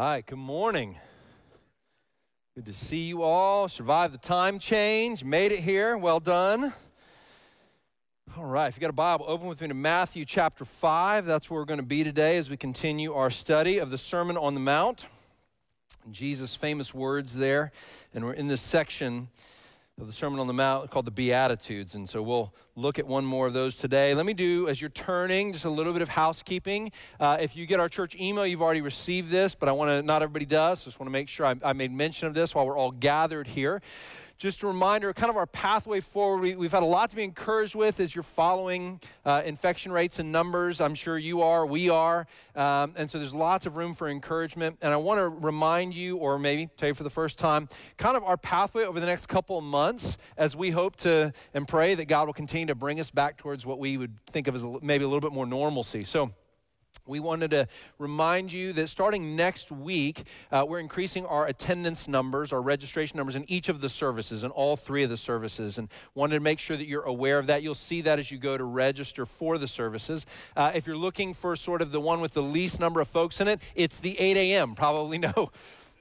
[0.00, 0.96] right, good morning.
[2.56, 3.68] Good to see you all.
[3.68, 5.96] Survived the time change, made it here.
[5.96, 6.72] Well done.
[8.36, 11.26] All right, if you got a Bible, open with me to Matthew chapter 5.
[11.26, 14.36] That's where we're going to be today as we continue our study of the Sermon
[14.36, 15.06] on the Mount.
[16.10, 17.70] Jesus' famous words there.
[18.12, 19.28] And we're in this section
[20.00, 21.94] of the Sermon on the Mount called the Beatitudes.
[21.94, 24.12] And so we'll look at one more of those today.
[24.12, 26.90] Let me do, as you're turning, just a little bit of housekeeping.
[27.20, 30.02] Uh, if you get our church email, you've already received this, but I want to,
[30.02, 30.80] not everybody does.
[30.80, 32.90] So just want to make sure I, I made mention of this while we're all
[32.90, 33.80] gathered here
[34.38, 36.40] just a reminder, kind of our pathway forward.
[36.42, 40.18] We, have had a lot to be encouraged with as you're following uh, infection rates
[40.18, 40.80] and numbers.
[40.80, 42.26] I'm sure you are, we are.
[42.56, 44.78] Um, and so there's lots of room for encouragement.
[44.82, 48.16] And I want to remind you, or maybe tell you for the first time, kind
[48.16, 51.94] of our pathway over the next couple of months as we hope to and pray
[51.94, 54.64] that God will continue to bring us back towards what we would think of as
[54.82, 56.04] maybe a little bit more normalcy.
[56.04, 56.32] So,
[57.06, 57.68] we wanted to
[57.98, 63.36] remind you that starting next week, uh, we're increasing our attendance numbers, our registration numbers
[63.36, 66.58] in each of the services, in all three of the services, and wanted to make
[66.58, 67.62] sure that you're aware of that.
[67.62, 70.24] You'll see that as you go to register for the services.
[70.56, 73.40] Uh, if you're looking for sort of the one with the least number of folks
[73.40, 74.74] in it, it's the 8 a.m.
[74.74, 75.50] Probably no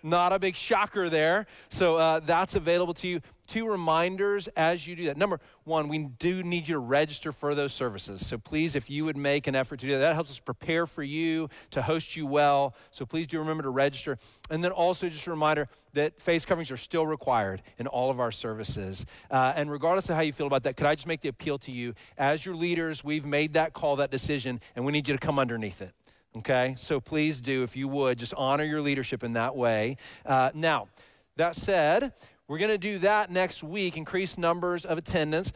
[0.03, 1.47] not a big shocker there.
[1.69, 3.21] So uh, that's available to you.
[3.45, 5.17] Two reminders as you do that.
[5.17, 8.25] Number one, we do need you to register for those services.
[8.25, 10.87] So please, if you would make an effort to do that, that helps us prepare
[10.87, 12.73] for you to host you well.
[12.91, 14.17] So please do remember to register.
[14.49, 18.19] And then also just a reminder that face coverings are still required in all of
[18.19, 19.05] our services.
[19.29, 21.57] Uh, and regardless of how you feel about that, could I just make the appeal
[21.59, 21.95] to you?
[22.17, 25.37] As your leaders, we've made that call, that decision, and we need you to come
[25.37, 25.91] underneath it.
[26.35, 29.97] Okay, so please do, if you would, just honor your leadership in that way.
[30.25, 30.87] Uh, now,
[31.35, 32.13] that said,
[32.53, 35.51] we're going to do that next week, increase numbers of attendance.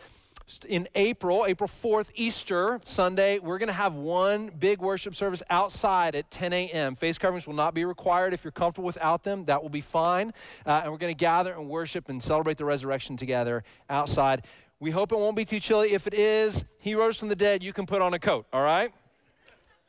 [0.68, 6.16] In April, April 4th, Easter Sunday, we're going to have one big worship service outside
[6.16, 6.96] at 10 a.m.
[6.96, 8.34] Face coverings will not be required.
[8.34, 10.34] If you're comfortable without them, that will be fine.
[10.66, 14.44] Uh, and we're going to gather and worship and celebrate the resurrection together outside.
[14.80, 15.94] We hope it won't be too chilly.
[15.94, 18.64] If it is, He rose from the dead, you can put on a coat, all
[18.64, 18.92] right?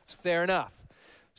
[0.03, 0.78] It's fair enough.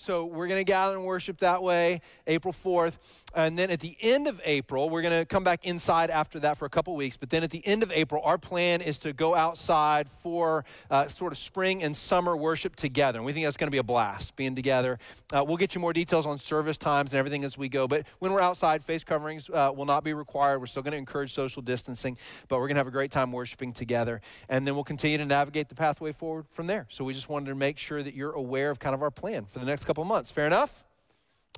[0.00, 2.96] So we're going to gather and worship that way, April 4th.
[3.34, 6.56] And then at the end of April, we're going to come back inside after that
[6.56, 7.18] for a couple weeks.
[7.18, 11.08] But then at the end of April, our plan is to go outside for uh,
[11.08, 13.18] sort of spring and summer worship together.
[13.18, 14.98] And we think that's going to be a blast, being together.
[15.34, 17.86] Uh, we'll get you more details on service times and everything as we go.
[17.86, 20.60] But when we're outside, face coverings uh, will not be required.
[20.60, 22.16] We're still going to encourage social distancing,
[22.48, 24.22] but we're going to have a great time worshiping together.
[24.48, 26.86] And then we'll continue to navigate the pathway forward from there.
[26.88, 29.44] So we just wanted to make sure that you're aware of kind of our plan
[29.44, 30.30] for the next couple months.
[30.30, 30.84] Fair enough?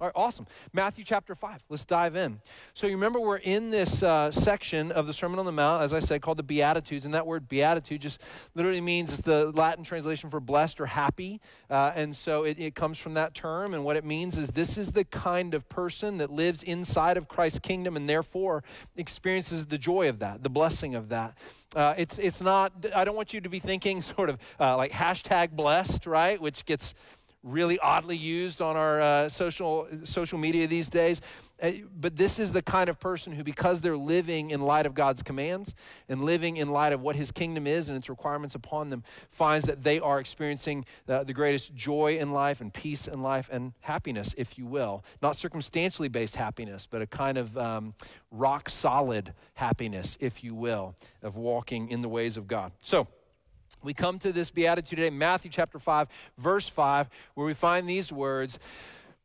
[0.01, 0.47] All right, awesome.
[0.73, 1.65] Matthew chapter 5.
[1.69, 2.41] Let's dive in.
[2.73, 5.93] So, you remember we're in this uh, section of the Sermon on the Mount, as
[5.93, 7.05] I said, called the Beatitudes.
[7.05, 8.23] And that word beatitude just
[8.55, 11.43] literally means it's the Latin translation for blessed or happy.
[11.69, 13.75] Uh, and so it, it comes from that term.
[13.75, 17.29] And what it means is this is the kind of person that lives inside of
[17.29, 18.65] Christ's kingdom and therefore
[18.97, 21.37] experiences the joy of that, the blessing of that.
[21.77, 24.91] Uh, it's, it's not, I don't want you to be thinking sort of uh, like
[24.91, 26.41] hashtag blessed, right?
[26.41, 26.95] Which gets
[27.43, 31.21] really oddly used on our uh, social, social media these days.
[31.63, 31.71] Uh,
[32.01, 35.23] but this is the kind of person who, because they're living in light of God's
[35.23, 35.75] commands
[36.09, 39.67] and living in light of what his kingdom is and its requirements upon them, finds
[39.67, 43.73] that they are experiencing the, the greatest joy in life and peace in life and
[43.81, 45.05] happiness, if you will.
[45.23, 47.95] Not circumstantially based happiness, but a kind of um,
[48.33, 52.73] rock solid happiness, if you will, of walking in the ways of God.
[52.81, 53.07] So,
[53.83, 58.13] we come to this beatitude today, Matthew chapter 5, verse 5, where we find these
[58.13, 58.59] words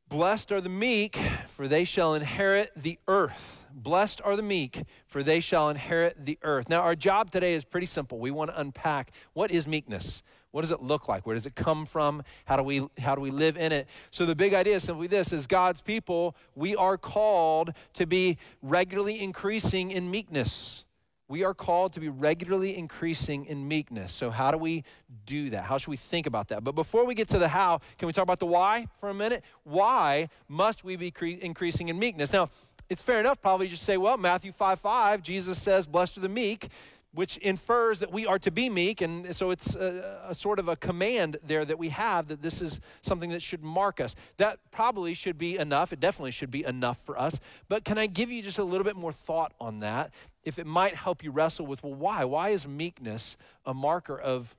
[0.09, 1.19] Blessed are the meek,
[1.50, 3.68] for they shall inherit the earth.
[3.73, 6.69] Blessed are the meek, for they shall inherit the earth.
[6.69, 8.18] Now, our job today is pretty simple.
[8.18, 10.23] We want to unpack what is meekness?
[10.51, 11.25] What does it look like?
[11.28, 12.24] Where does it come from?
[12.45, 13.88] How do we how do we live in it?
[14.12, 18.38] So the big idea is simply this: as God's people, we are called to be
[18.62, 20.85] regularly increasing in meekness.
[21.29, 24.13] We are called to be regularly increasing in meekness.
[24.13, 24.85] So, how do we
[25.25, 25.65] do that?
[25.65, 26.63] How should we think about that?
[26.63, 29.13] But before we get to the how, can we talk about the why for a
[29.13, 29.43] minute?
[29.63, 32.31] Why must we be cre- increasing in meekness?
[32.31, 32.50] Now,
[32.89, 36.29] it's fair enough probably just say, well, Matthew 5 5, Jesus says, Blessed are the
[36.29, 36.69] meek
[37.13, 39.01] which infers that we are to be meek.
[39.01, 42.62] And so it's a, a, sort of a command there that we have that this
[42.62, 44.15] is something that should mark us.
[44.38, 45.92] That probably should be enough.
[45.94, 47.39] It definitely should be enough for us.
[47.69, 50.13] But can I give you just a little bit more thought on that?
[50.44, 52.24] If it might help you wrestle with, well, why?
[52.24, 54.56] Why is meekness a marker of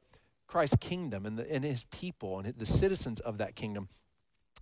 [0.47, 3.89] Christ's kingdom and, the, and his people and the citizens of that kingdom?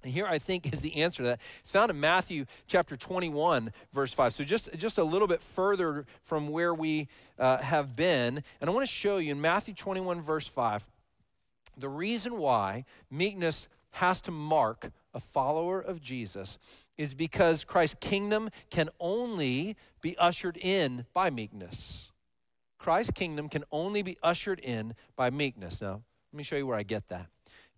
[0.07, 1.41] And here I think is the answer to that.
[1.61, 4.35] It's found in Matthew chapter 21, verse 5.
[4.35, 7.09] So just, just a little bit further from where we
[7.41, 8.43] uh, have been.
[8.61, 10.87] And I want to show you in Matthew 21, verse 5,
[11.77, 16.57] the reason why meekness has to mark a follower of Jesus,
[16.97, 22.13] is because Christ's kingdom can only be ushered in by meekness.
[22.79, 25.81] Christ's kingdom can only be ushered in by meekness.
[25.81, 27.27] Now, let me show you where I get that.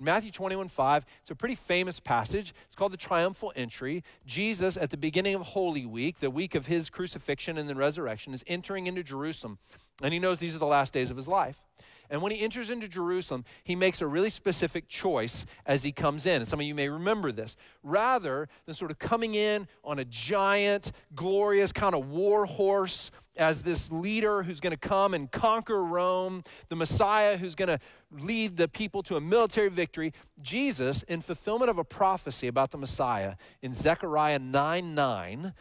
[0.01, 2.55] Matthew 21 5, it's a pretty famous passage.
[2.67, 4.05] It's called the triumphal entry.
[4.27, 8.33] Jesus, at the beginning of Holy Week, the week of his crucifixion and then resurrection,
[8.33, 9.59] is entering into Jerusalem.
[10.03, 11.68] And he knows these are the last days of his life.
[12.11, 16.25] And when he enters into Jerusalem, he makes a really specific choice as he comes
[16.25, 16.37] in.
[16.37, 17.57] And some of you may remember this.
[17.83, 23.63] Rather than sort of coming in on a giant, glorious kind of war horse as
[23.63, 27.79] this leader who's going to come and conquer Rome, the Messiah who's going to
[28.11, 32.79] lead the people to a military victory, Jesus, in fulfillment of a prophecy about the
[32.79, 35.53] Messiah in Zechariah 9 9,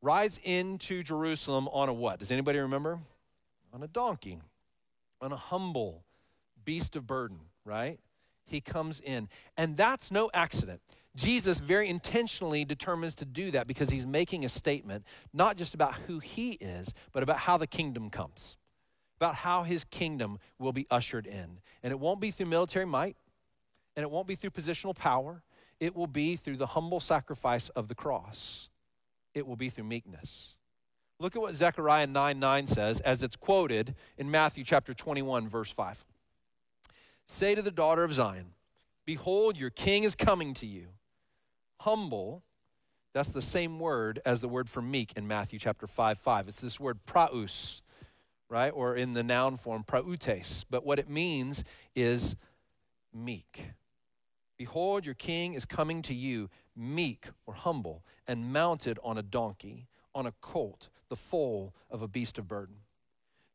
[0.00, 2.18] rides into Jerusalem on a what?
[2.18, 2.98] Does anybody remember?
[3.72, 4.38] On a donkey
[5.20, 6.04] on a humble
[6.64, 7.98] beast of burden, right?
[8.44, 9.28] He comes in.
[9.56, 10.80] And that's no accident.
[11.16, 15.94] Jesus very intentionally determines to do that because he's making a statement, not just about
[16.06, 18.56] who he is, but about how the kingdom comes,
[19.16, 21.58] about how his kingdom will be ushered in.
[21.82, 23.16] And it won't be through military might,
[23.96, 25.42] and it won't be through positional power.
[25.80, 28.68] It will be through the humble sacrifice of the cross,
[29.34, 30.54] it will be through meekness.
[31.20, 35.70] Look at what Zechariah 9 9 says as it's quoted in Matthew chapter 21, verse
[35.70, 36.04] 5.
[37.26, 38.52] Say to the daughter of Zion,
[39.04, 40.88] Behold, your king is coming to you.
[41.80, 42.44] Humble,
[43.12, 46.48] that's the same word as the word for meek in Matthew chapter 5 5.
[46.48, 47.82] It's this word praus,
[48.48, 48.70] right?
[48.70, 50.64] Or in the noun form, prautes.
[50.70, 51.64] But what it means
[51.96, 52.36] is
[53.12, 53.72] meek.
[54.56, 59.88] Behold, your king is coming to you, meek or humble, and mounted on a donkey,
[60.14, 62.76] on a colt the foal of a beast of burden.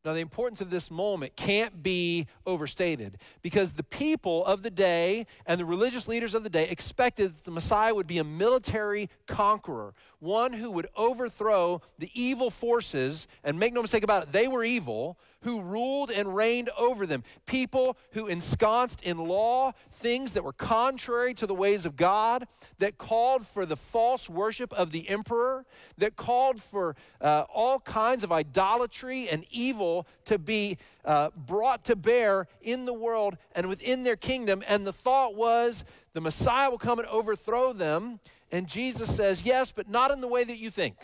[0.04, 5.26] Now, the importance of this moment can't be overstated because the people of the day
[5.46, 9.08] and the religious leaders of the day expected that the Messiah would be a military
[9.26, 14.46] conqueror, one who would overthrow the evil forces, and make no mistake about it, they
[14.46, 17.22] were evil, who ruled and reigned over them.
[17.46, 22.46] People who ensconced in law things that were contrary to the ways of God,
[22.78, 25.64] that called for the false worship of the emperor,
[25.98, 29.93] that called for uh, all kinds of idolatry and evil
[30.24, 34.62] to be uh, brought to bear in the world and within their kingdom.
[34.66, 38.20] And the thought was the Messiah will come and overthrow them.
[38.50, 40.96] And Jesus says, Yes, but not in the way that you think.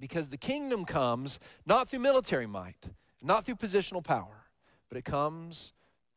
[0.00, 2.86] Because the kingdom comes not through military might,
[3.22, 4.46] not through positional power,
[4.88, 5.72] but it comes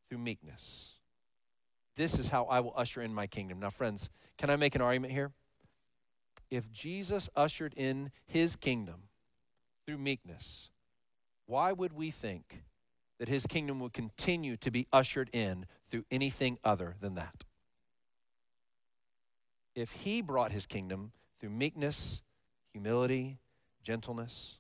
[0.08, 0.92] through meekness.
[1.96, 3.60] This is how I will usher in my kingdom.
[3.60, 5.32] Now, friends, can I make an argument here?
[6.50, 9.04] If Jesus ushered in his kingdom
[9.86, 10.71] through meekness,
[11.46, 12.64] why would we think
[13.20, 17.44] that his kingdom would continue to be ushered in through anything other than that?
[19.76, 22.22] If he brought his kingdom through meekness,
[22.72, 23.38] humility,
[23.84, 24.58] gentleness,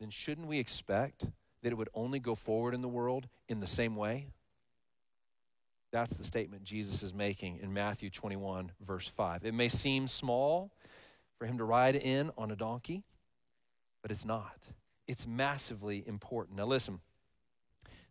[0.00, 1.24] then shouldn't we expect
[1.62, 4.28] that it would only go forward in the world in the same way?
[5.90, 9.44] That's the statement Jesus is making in Matthew 21, verse 5.
[9.44, 10.70] It may seem small
[11.38, 13.04] for him to ride in on a donkey,
[14.02, 14.56] but it's not.
[15.08, 16.58] It's massively important.
[16.58, 17.00] Now, listen.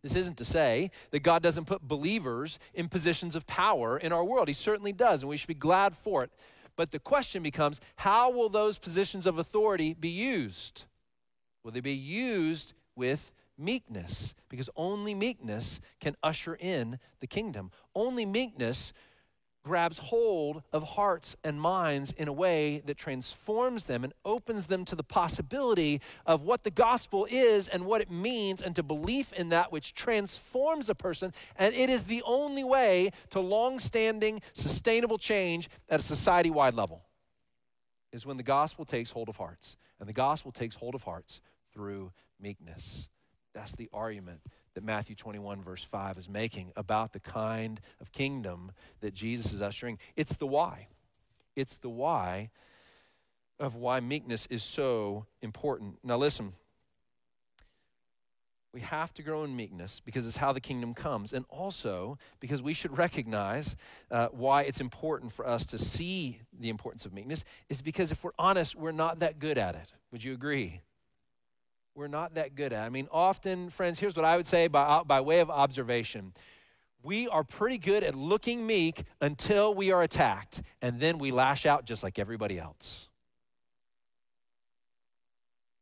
[0.02, 4.24] This isn't to say that God doesn't put believers in positions of power in our
[4.24, 4.46] world.
[4.46, 6.30] He certainly does, and we should be glad for it.
[6.76, 10.84] But the question becomes how will those positions of authority be used?
[11.64, 14.36] Will they be used with meekness?
[14.48, 17.72] Because only meekness can usher in the kingdom.
[17.96, 18.92] Only meekness
[19.68, 24.82] grabs hold of hearts and minds in a way that transforms them and opens them
[24.82, 29.30] to the possibility of what the gospel is and what it means and to belief
[29.34, 31.34] in that which transforms a person.
[31.56, 36.72] And it is the only way to long standing, sustainable change at a society wide
[36.72, 37.02] level,
[38.10, 39.76] is when the gospel takes hold of hearts.
[40.00, 41.42] And the gospel takes hold of hearts
[41.74, 42.10] through
[42.40, 43.10] meekness.
[43.52, 44.40] That's the argument
[44.78, 48.70] that Matthew 21, verse 5 is making about the kind of kingdom
[49.00, 49.98] that Jesus is ushering.
[50.14, 50.86] It's the why.
[51.56, 52.50] It's the why
[53.58, 55.98] of why meekness is so important.
[56.04, 56.52] Now, listen.
[58.72, 61.32] We have to grow in meekness because it's how the kingdom comes.
[61.32, 63.74] And also because we should recognize
[64.12, 68.22] uh, why it's important for us to see the importance of meekness, is because if
[68.22, 69.92] we're honest, we're not that good at it.
[70.12, 70.82] Would you agree?
[71.98, 72.86] We're not that good at.
[72.86, 76.32] I mean, often, friends, here's what I would say by, uh, by way of observation.
[77.02, 81.66] We are pretty good at looking meek until we are attacked, and then we lash
[81.66, 83.07] out just like everybody else.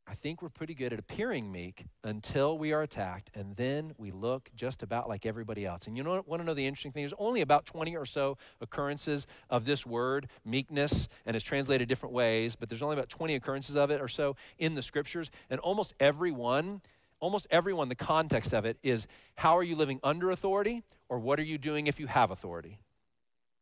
[0.09, 4.13] I think we're pretty good at appearing meek until we are attacked, and then we
[4.13, 5.89] look just about like everybody else.
[5.89, 7.03] And you know, want to know the interesting thing?
[7.03, 12.15] There's only about 20 or so occurrences of this word, meekness, and it's translated different
[12.15, 15.59] ways, but there's only about 20 occurrences of it or so in the scriptures, and
[15.61, 16.83] almost every one,
[17.19, 21.41] almost everyone, the context of it is how are you living under authority, or what
[21.41, 22.79] are you doing if you have authority?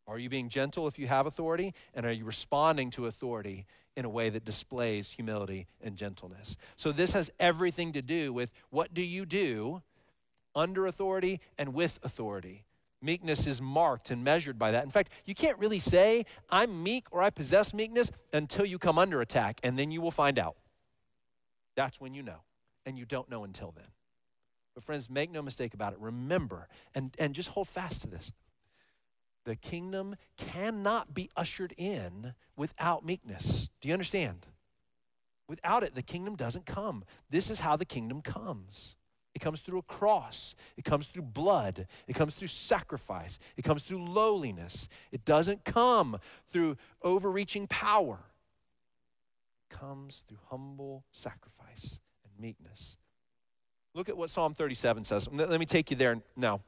[0.07, 1.75] Are you being gentle if you have authority?
[1.95, 6.57] And are you responding to authority in a way that displays humility and gentleness.
[6.77, 9.83] So this has everything to do with what do you do
[10.55, 12.65] under authority and with authority.
[13.01, 14.85] Meekness is marked and measured by that.
[14.85, 18.99] In fact, you can't really say, I'm meek or I possess meekness until you come
[18.99, 20.57] under attack, and then you will find out.
[21.77, 22.41] That's when you know,
[22.87, 23.87] and you don't know until then.
[24.75, 25.99] But, friends, make no mistake about it.
[26.01, 28.33] Remember, and, and just hold fast to this
[29.45, 33.69] the kingdom cannot be ushered in without meekness.
[33.81, 34.47] Do you understand?
[35.49, 37.05] Without it, the kingdom doesn't come.
[37.31, 38.97] This is how the kingdom comes.
[39.35, 40.55] It comes through a cross.
[40.77, 41.87] It comes through blood.
[42.07, 43.39] It comes through sacrifice.
[43.57, 44.89] It comes through lowliness.
[45.13, 46.19] It doesn't come
[46.51, 48.21] through overreaching power.
[49.71, 52.97] It comes through humble sacrifice and meekness.
[53.93, 55.29] Look at what Psalm 37 says.
[55.31, 56.61] Let me take you there now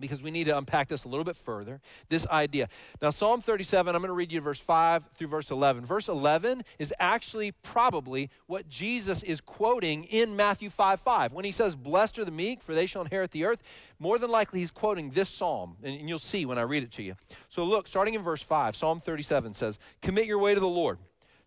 [0.00, 1.80] because we need to unpack this a little bit further.
[2.08, 2.68] This idea.
[3.00, 5.84] Now, Psalm 37, I'm going to read you verse 5 through verse 11.
[5.84, 11.32] Verse 11 is actually probably what Jesus is quoting in Matthew 5 5.
[11.32, 13.62] When he says, Blessed are the meek, for they shall inherit the earth,
[13.98, 17.02] more than likely he's quoting this psalm, and you'll see when I read it to
[17.02, 17.14] you.
[17.48, 20.98] So, look, starting in verse 5, Psalm 37 says, Commit your way to the Lord,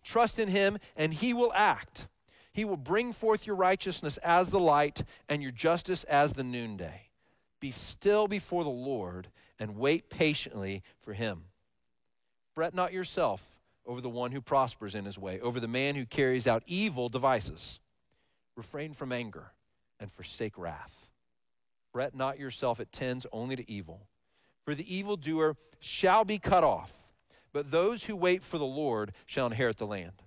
[0.03, 2.07] trust in him, and he will act.
[2.51, 7.08] He will bring forth your righteousness as the light and your justice as the noonday.
[7.59, 9.27] Be still before the Lord
[9.59, 11.43] and wait patiently for him.
[12.55, 13.43] Fret not yourself
[13.85, 17.09] over the one who prospers in his way, over the man who carries out evil
[17.09, 17.79] devices.
[18.55, 19.51] Refrain from anger
[19.99, 21.09] and forsake wrath.
[21.91, 24.01] Fret not yourself, it tends only to evil.
[24.63, 26.91] For the evildoer shall be cut off,
[27.51, 30.21] but those who wait for the Lord shall inherit the land.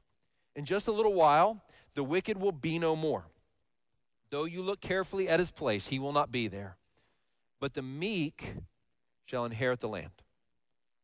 [0.57, 1.63] In just a little while,
[1.95, 3.27] the wicked will be no more.
[4.31, 6.77] Though you look carefully at his place, he will not be there.
[7.63, 8.55] But the meek
[9.25, 10.11] shall inherit the land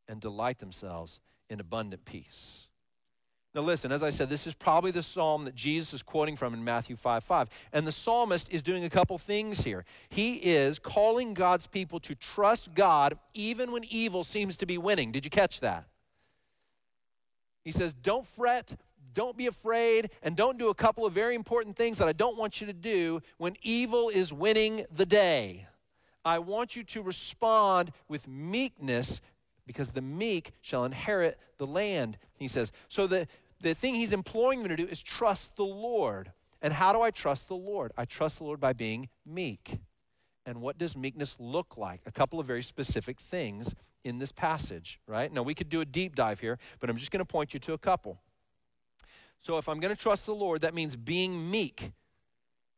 [0.08, 2.66] and delight themselves in abundant peace.
[3.54, 6.54] Now, listen, as I said, this is probably the psalm that Jesus is quoting from
[6.54, 7.48] in Matthew 5 5.
[7.72, 9.84] And the psalmist is doing a couple things here.
[10.08, 15.12] He is calling God's people to trust God even when evil seems to be winning.
[15.12, 15.84] Did you catch that?
[17.62, 18.74] He says, Don't fret,
[19.14, 22.36] don't be afraid, and don't do a couple of very important things that I don't
[22.36, 25.68] want you to do when evil is winning the day.
[26.24, 29.20] I want you to respond with meekness
[29.66, 32.72] because the meek shall inherit the land, he says.
[32.88, 33.28] So the,
[33.60, 36.32] the thing he's imploring me to do is trust the Lord.
[36.60, 37.92] And how do I trust the Lord?
[37.96, 39.78] I trust the Lord by being meek.
[40.46, 42.00] And what does meekness look like?
[42.06, 45.30] A couple of very specific things in this passage, right?
[45.30, 47.60] Now, we could do a deep dive here, but I'm just going to point you
[47.60, 48.18] to a couple.
[49.40, 51.92] So, if I'm going to trust the Lord, that means being meek.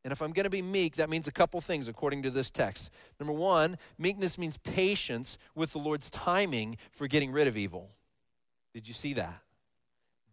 [0.05, 2.51] And if I'm going to be meek, that means a couple things according to this
[2.51, 2.91] text.
[3.19, 7.91] Number one, meekness means patience with the Lord's timing for getting rid of evil.
[8.73, 9.43] Did you see that?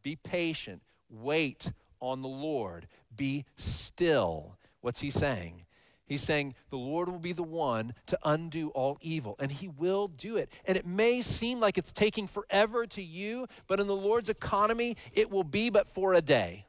[0.04, 4.58] Be patient, wait on the Lord, be still.
[4.80, 5.66] What's he saying?
[6.06, 10.08] He's saying the Lord will be the one to undo all evil, and He will
[10.08, 10.50] do it.
[10.64, 14.96] And it may seem like it's taking forever to you, but in the Lord's economy,
[15.14, 16.67] it will be but for a day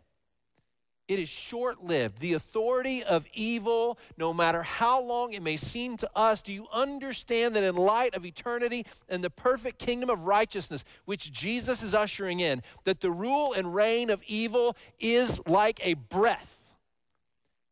[1.09, 2.19] it is short lived.
[2.19, 6.69] The authority of evil, no matter how long it may seem to us, do you
[6.71, 11.95] understand that in light of eternity and the perfect kingdom of righteousness, which Jesus is
[11.95, 16.63] ushering in, that the rule and reign of evil is like a breath,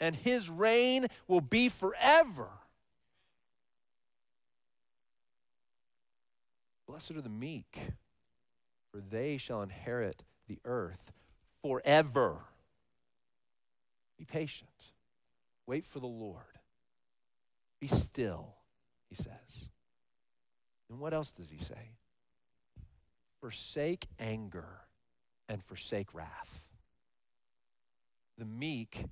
[0.01, 2.49] and his reign will be forever?
[6.89, 7.81] Blessed are the meek,
[8.91, 11.13] for they shall inherit the earth
[11.61, 12.39] forever.
[14.19, 14.71] Be patient.
[15.67, 16.43] Wait for the Lord.
[17.81, 18.55] Be still,
[19.09, 19.69] he says.
[20.89, 21.93] And what else does he say?
[23.41, 24.81] Forsake anger
[25.49, 26.61] and forsake wrath.
[28.39, 29.05] The meek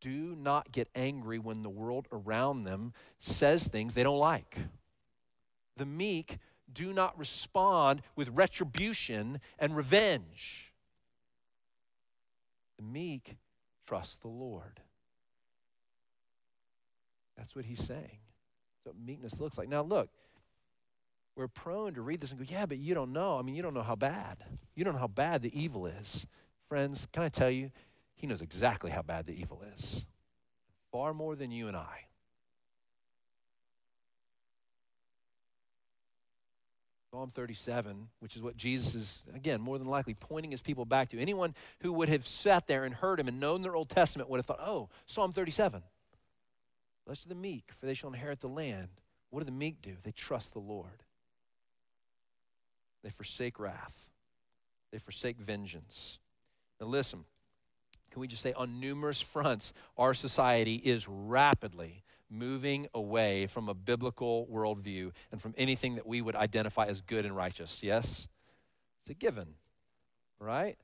[0.00, 4.58] do not get angry when the world around them says things they don't like.
[5.76, 6.38] The meek
[6.72, 10.72] do not respond with retribution and revenge.
[12.76, 13.36] The meek
[13.86, 14.80] Trust the Lord.
[17.36, 18.00] That's what he's saying.
[18.00, 19.68] That's what meekness looks like.
[19.68, 20.08] Now, look,
[21.36, 23.38] we're prone to read this and go, yeah, but you don't know.
[23.38, 24.38] I mean, you don't know how bad.
[24.74, 26.26] You don't know how bad the evil is.
[26.68, 27.70] Friends, can I tell you?
[28.14, 30.06] He knows exactly how bad the evil is,
[30.92, 32.06] far more than you and I.
[37.14, 41.10] Psalm 37, which is what Jesus is, again, more than likely pointing his people back
[41.10, 41.20] to.
[41.20, 44.38] Anyone who would have sat there and heard him and known their Old Testament would
[44.38, 45.80] have thought, oh, Psalm 37.
[47.06, 48.88] Blessed are the meek, for they shall inherit the land.
[49.30, 49.92] What do the meek do?
[50.02, 51.04] They trust the Lord.
[53.04, 53.94] They forsake wrath,
[54.90, 56.18] they forsake vengeance.
[56.80, 57.24] Now, listen,
[58.10, 62.02] can we just say on numerous fronts, our society is rapidly
[62.34, 67.24] moving away from a biblical worldview and from anything that we would identify as good
[67.24, 67.82] and righteous.
[67.82, 68.26] Yes?
[69.02, 69.54] It's a given,
[70.38, 70.76] right?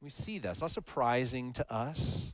[0.00, 0.50] We see that.
[0.50, 2.32] It's not surprising to us.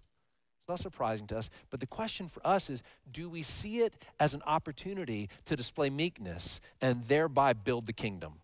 [0.65, 1.51] It's not surprising to us.
[1.71, 5.91] But the question for us is do we see it as an opportunity to display
[5.91, 8.35] meekness and thereby build the kingdom?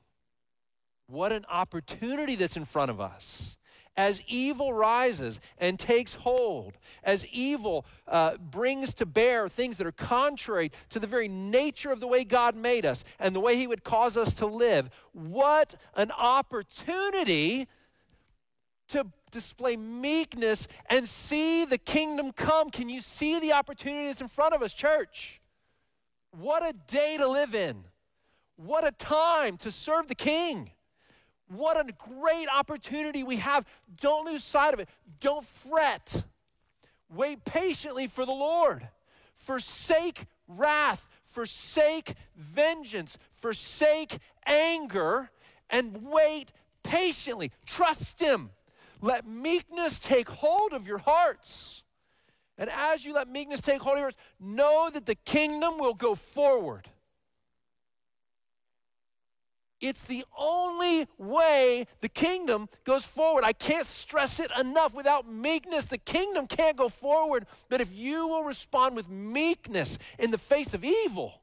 [1.07, 3.57] What an opportunity that's in front of us
[3.97, 9.93] as evil rises and takes hold, as evil uh, brings to bear things that are
[9.93, 13.67] contrary to the very nature of the way God made us and the way He
[13.67, 17.67] would cause us to live, what an opportunity
[18.89, 22.71] to display meekness and see the kingdom come.
[22.71, 25.41] Can you see the opportunity that's in front of us, church?
[26.33, 27.85] What a day to live in!
[28.57, 30.71] What a time to serve the King!
[31.51, 33.67] What a great opportunity we have.
[34.01, 34.89] Don't lose sight of it.
[35.21, 36.23] Don't fret.
[37.13, 38.87] Wait patiently for the Lord.
[39.35, 45.31] Forsake wrath, forsake vengeance, forsake anger,
[45.69, 46.53] and wait
[46.85, 47.51] patiently.
[47.67, 48.51] Trust Him.
[49.01, 51.83] Let meekness take hold of your hearts.
[52.59, 56.15] And as you let meekness take hold of yours, know that the kingdom will go
[56.15, 56.87] forward.
[59.81, 63.45] It's the only way the kingdom goes forward.
[63.45, 64.93] I can't stress it enough.
[64.93, 67.47] Without meekness, the kingdom can't go forward.
[67.71, 71.41] But if you will respond with meekness in the face of evil,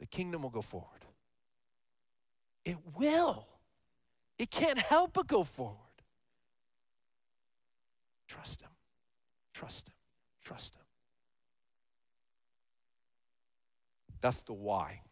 [0.00, 0.88] the kingdom will go forward.
[2.64, 3.46] It will.
[4.38, 5.76] It can't help but go forward.
[8.26, 8.70] Trust Him.
[9.52, 9.94] Trust Him.
[10.42, 10.82] Trust Him.
[14.22, 15.02] That's the why.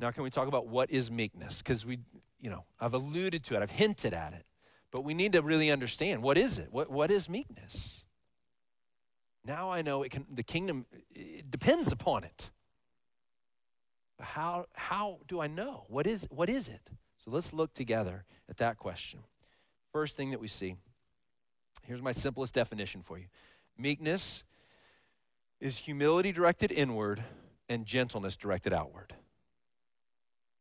[0.00, 1.58] Now, can we talk about what is meekness?
[1.58, 1.98] Because we,
[2.40, 4.46] you know, I've alluded to it, I've hinted at it,
[4.90, 6.68] but we need to really understand what is it?
[6.70, 8.02] What, what is meekness?
[9.44, 12.50] Now I know it can, the kingdom it depends upon it.
[14.18, 15.84] How, how do I know?
[15.88, 16.80] What is, what is it?
[17.22, 19.20] So let's look together at that question.
[19.92, 20.76] First thing that we see
[21.82, 23.26] here's my simplest definition for you
[23.76, 24.44] meekness
[25.60, 27.22] is humility directed inward
[27.68, 29.14] and gentleness directed outward.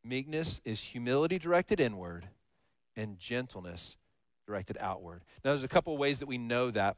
[0.03, 2.27] Meekness is humility directed inward,
[2.95, 3.95] and gentleness
[4.45, 5.23] directed outward.
[5.43, 6.97] Now, there's a couple ways that we know that.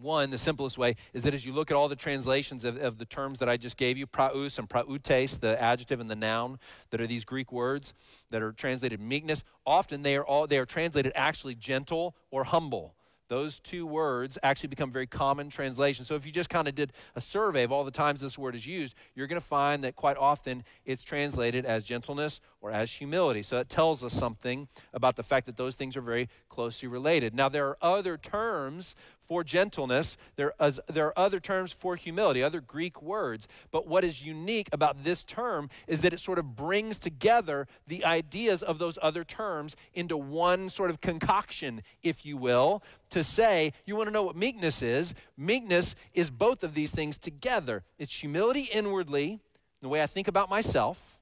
[0.00, 2.96] One, the simplest way, is that as you look at all the translations of, of
[2.96, 6.58] the terms that I just gave you, praus and prautes, the adjective and the noun,
[6.90, 7.92] that are these Greek words
[8.30, 12.94] that are translated meekness, often they are all they are translated actually gentle or humble
[13.32, 16.06] those two words actually become very common translations.
[16.06, 18.54] So if you just kind of did a survey of all the times this word
[18.54, 22.90] is used, you're going to find that quite often it's translated as gentleness or as
[22.90, 23.42] humility.
[23.42, 27.34] So that tells us something about the fact that those things are very closely related.
[27.34, 30.16] Now, there are other terms for gentleness.
[30.36, 33.48] There, is, there are other terms for humility, other Greek words.
[33.70, 38.04] But what is unique about this term is that it sort of brings together the
[38.04, 43.72] ideas of those other terms into one sort of concoction, if you will, to say,
[43.86, 45.14] you want to know what meekness is?
[45.36, 47.84] Meekness is both of these things together.
[47.98, 49.40] It's humility inwardly,
[49.80, 51.18] the way I think about myself.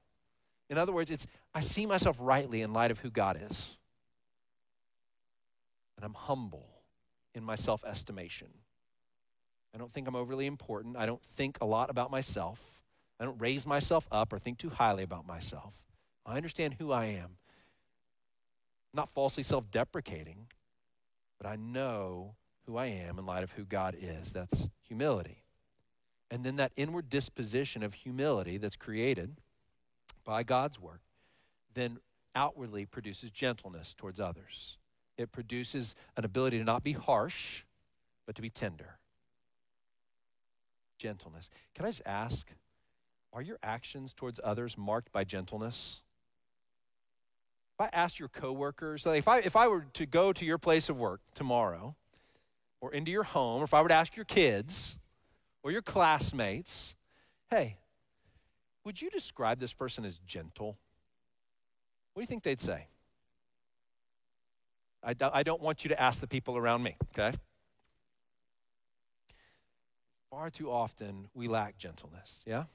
[0.69, 3.77] In other words, it's I see myself rightly in light of who God is.
[5.97, 6.70] And I'm humble
[7.33, 8.47] in my self estimation.
[9.73, 10.97] I don't think I'm overly important.
[10.97, 12.81] I don't think a lot about myself.
[13.19, 15.75] I don't raise myself up or think too highly about myself.
[16.25, 17.37] I understand who I am.
[18.93, 20.47] I'm not falsely self deprecating,
[21.37, 24.31] but I know who I am in light of who God is.
[24.31, 25.43] That's humility.
[26.29, 29.37] And then that inward disposition of humility that's created
[30.23, 31.01] by God's work
[31.73, 31.99] then
[32.35, 34.77] outwardly produces gentleness towards others
[35.21, 37.63] it produces an ability to not be harsh,
[38.25, 38.97] but to be tender.
[40.97, 41.49] Gentleness.
[41.73, 42.47] Can I just ask,
[43.33, 46.01] are your actions towards others marked by gentleness?
[47.79, 50.57] If I asked your coworkers, like if I if I were to go to your
[50.57, 51.95] place of work tomorrow,
[52.81, 54.97] or into your home, or if I were to ask your kids
[55.63, 56.95] or your classmates,
[57.49, 57.77] hey,
[58.83, 60.77] would you describe this person as gentle?
[62.13, 62.87] What do you think they'd say?
[65.03, 67.35] I, I don't want you to ask the people around me, okay?
[70.29, 72.65] Far too often we lack gentleness, yeah?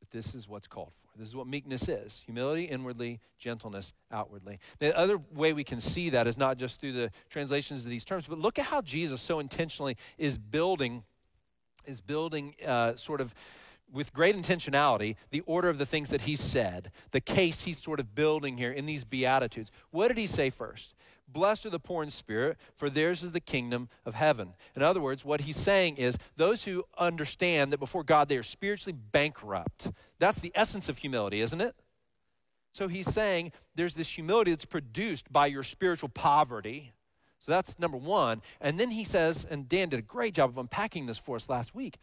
[0.00, 1.18] But this is what's called for.
[1.18, 4.58] This is what meekness is humility inwardly, gentleness outwardly.
[4.80, 8.04] The other way we can see that is not just through the translations of these
[8.04, 11.04] terms, but look at how Jesus so intentionally is building,
[11.84, 13.34] is building uh, sort of
[13.94, 18.00] with great intentionality the order of the things that he said, the case he's sort
[18.00, 19.70] of building here in these Beatitudes.
[19.90, 20.94] What did he say first?
[21.26, 24.54] Blessed are the poor in spirit, for theirs is the kingdom of heaven.
[24.76, 28.42] In other words, what he's saying is those who understand that before God they are
[28.42, 29.90] spiritually bankrupt.
[30.18, 31.74] That's the essence of humility, isn't it?
[32.72, 36.92] So he's saying there's this humility that's produced by your spiritual poverty.
[37.38, 38.42] So that's number one.
[38.60, 41.48] And then he says, and Dan did a great job of unpacking this for us
[41.48, 41.98] last week.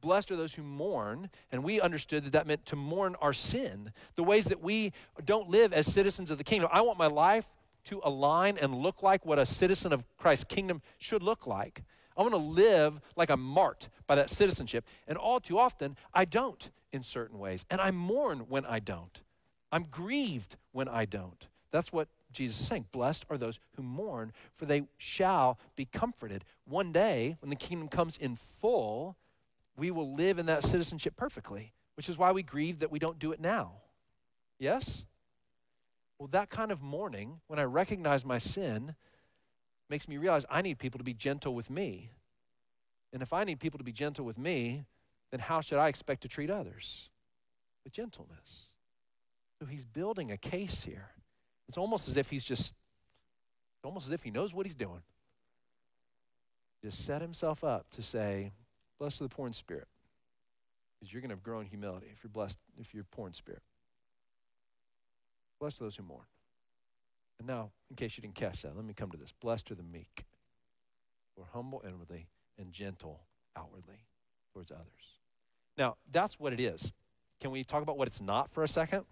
[0.00, 3.92] Blessed are those who mourn, and we understood that that meant to mourn our sin,
[4.16, 4.92] the ways that we
[5.24, 6.68] don't live as citizens of the kingdom.
[6.72, 7.46] I want my life
[7.86, 11.82] to align and look like what a citizen of Christ's kingdom should look like.
[12.16, 14.84] I want to live like I'm marked by that citizenship.
[15.06, 17.64] And all too often, I don't in certain ways.
[17.70, 19.22] And I mourn when I don't.
[19.70, 21.46] I'm grieved when I don't.
[21.70, 22.86] That's what Jesus is saying.
[22.92, 26.44] Blessed are those who mourn, for they shall be comforted.
[26.66, 29.16] One day, when the kingdom comes in full,
[29.78, 33.18] we will live in that citizenship perfectly, which is why we grieve that we don't
[33.18, 33.72] do it now.
[34.58, 35.04] Yes?
[36.18, 38.96] Well, that kind of mourning, when I recognize my sin,
[39.88, 42.10] makes me realize I need people to be gentle with me.
[43.12, 44.84] And if I need people to be gentle with me,
[45.30, 47.08] then how should I expect to treat others?
[47.84, 48.72] With gentleness.
[49.60, 51.10] So he's building a case here.
[51.68, 52.74] It's almost as if he's just,
[53.84, 55.02] almost as if he knows what he's doing.
[56.82, 58.52] Just set himself up to say,
[58.98, 59.86] Blessed are the poor in spirit,
[60.98, 63.62] because you're going to have grown humility if you're blessed, if you're poor in spirit.
[65.60, 66.24] Blessed are those who mourn.
[67.38, 69.32] And now, in case you didn't catch that, let me come to this.
[69.40, 70.24] Blessed are the meek,
[71.36, 72.26] who are humble inwardly
[72.58, 73.20] and gentle
[73.56, 74.04] outwardly
[74.52, 75.18] towards others.
[75.76, 76.92] Now, that's what it is.
[77.40, 79.04] Can we talk about what it's not for a second?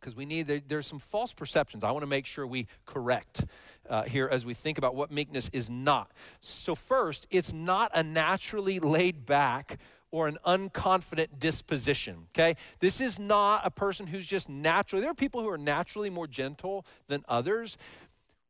[0.00, 3.44] Because we need, there, there's some false perceptions I want to make sure we correct
[3.88, 6.10] uh, here as we think about what meekness is not.
[6.40, 9.78] So, first, it's not a naturally laid back,
[10.10, 12.26] or an unconfident disposition.
[12.34, 12.56] Okay?
[12.80, 16.26] This is not a person who's just naturally, there are people who are naturally more
[16.26, 17.76] gentle than others.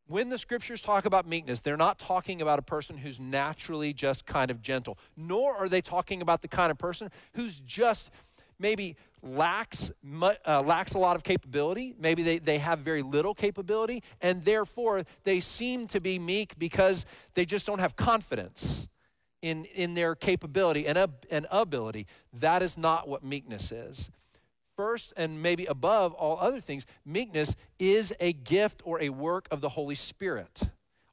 [0.07, 4.27] When the scriptures talk about meekness, they're not talking about a person who's naturally just
[4.27, 8.11] kind of gentle, nor are they talking about the kind of person who's just
[8.61, 9.91] maybe lacks,
[10.47, 11.95] uh, lacks a lot of capability.
[11.99, 17.05] Maybe they, they have very little capability, and therefore they seem to be meek because
[17.35, 18.89] they just don't have confidence
[19.43, 20.99] in, in their capability and,
[21.31, 22.07] and ability.
[22.33, 24.11] That is not what meekness is.
[24.77, 29.61] First, and maybe above all other things, meekness is a gift or a work of
[29.61, 30.63] the Holy Spirit.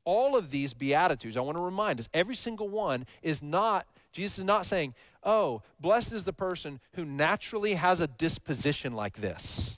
[0.05, 4.37] All of these Beatitudes, I want to remind us, every single one is not, Jesus
[4.37, 4.93] is not saying,
[5.27, 9.77] oh, blessed is the person who naturally has a disposition like this.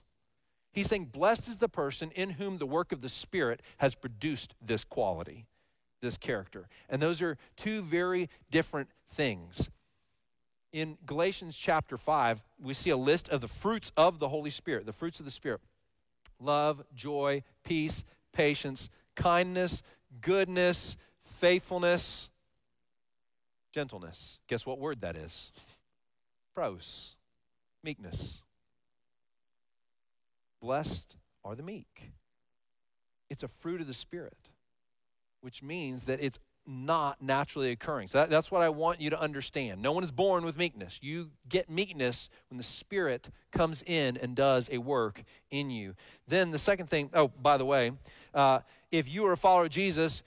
[0.72, 4.56] He's saying, blessed is the person in whom the work of the Spirit has produced
[4.62, 5.48] this quality
[6.02, 6.68] this character.
[6.90, 9.70] And those are two very different things.
[10.72, 14.86] In Galatians chapter 5, we see a list of the fruits of the Holy Spirit,
[14.86, 15.62] the fruits of the Spirit
[16.42, 19.84] love, joy, peace, patience, kindness,
[20.22, 22.29] goodness, faithfulness,
[23.72, 24.40] gentleness.
[24.48, 25.52] Guess what word that is?
[26.54, 27.16] Praus,
[27.84, 28.42] meekness.
[30.62, 32.12] Blessed are the meek.
[33.30, 34.50] It's a fruit of the Spirit
[35.42, 38.08] which means that it's not naturally occurring.
[38.08, 39.82] So that, that's what I want you to understand.
[39.82, 41.00] No one is born with meekness.
[41.02, 45.96] You get meekness when the Spirit comes in and does a work in you.
[46.28, 47.94] Then the second thing, oh, by the way,
[48.34, 48.60] uh,
[48.92, 50.22] if you are a follower of Jesus,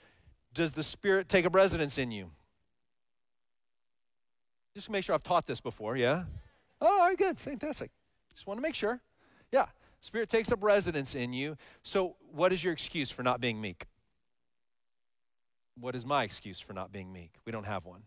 [0.53, 2.31] does the Spirit take up residence in you?
[4.73, 6.23] Just to make sure I've taught this before, yeah?
[6.81, 7.91] Oh, all right, good, fantastic.
[8.33, 8.99] Just want to make sure.
[9.51, 9.67] Yeah,
[10.01, 11.57] Spirit takes up residence in you.
[11.83, 13.85] So, what is your excuse for not being meek?
[15.79, 17.35] What is my excuse for not being meek?
[17.45, 18.01] We don't have one.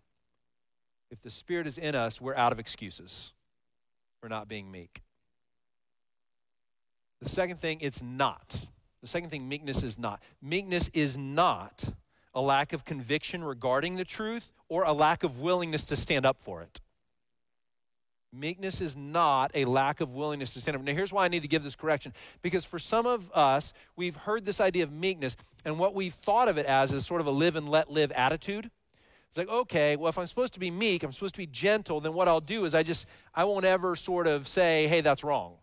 [1.11, 3.33] If the Spirit is in us, we're out of excuses
[4.21, 5.03] for not being meek.
[7.23, 8.67] The second thing, it's not.
[9.03, 10.21] The second thing, meekness is not.
[10.43, 11.85] Meekness is not
[12.35, 16.39] a lack of conviction regarding the truth or a lack of willingness to stand up
[16.41, 16.81] for it.
[18.33, 20.83] Meekness is not a lack of willingness to stand up.
[20.83, 22.13] Now, here's why I need to give this correction.
[22.43, 26.49] Because for some of us, we've heard this idea of meekness, and what we've thought
[26.49, 28.71] of it as is sort of a live and let live attitude.
[29.37, 32.01] It's like, okay, well, if I'm supposed to be meek, I'm supposed to be gentle,
[32.01, 35.23] then what I'll do is I just, I won't ever sort of say, hey, that's
[35.23, 35.55] wrong.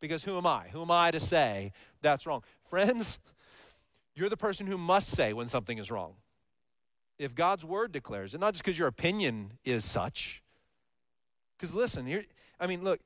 [0.00, 0.66] Because who am I?
[0.72, 2.42] Who am I to say that's wrong?
[2.68, 3.18] Friends,
[4.14, 6.14] you're the person who must say when something is wrong.
[7.18, 10.42] If God's word declares it, not just because your opinion is such.
[11.56, 12.24] Because listen, here,
[12.58, 13.00] I mean, look,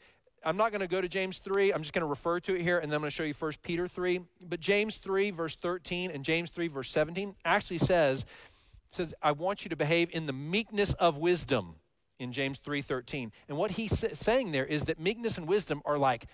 [0.45, 1.73] I'm not going to go to James 3.
[1.73, 3.35] I'm just going to refer to it here, and then I'm going to show you
[3.35, 4.21] 1 Peter 3.
[4.41, 8.25] But James 3, verse 13, and James 3, verse 17 actually says,
[8.91, 11.77] says, I want you to behave in the meekness of wisdom
[12.19, 13.31] in James 3:13.
[13.49, 16.27] And what he's saying there is that meekness and wisdom are like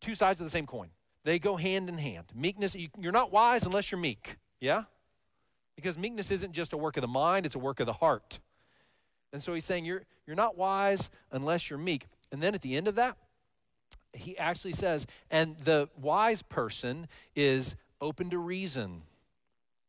[0.00, 0.90] two sides of the same coin.
[1.24, 2.26] They go hand in hand.
[2.34, 4.36] Meekness, you're not wise unless you're meek.
[4.60, 4.84] Yeah?
[5.76, 8.38] Because meekness isn't just a work of the mind, it's a work of the heart.
[9.32, 12.06] And so he's saying you're, you're not wise unless you're meek.
[12.32, 13.16] And then at the end of that,
[14.14, 19.02] he actually says, and the wise person is open to reason.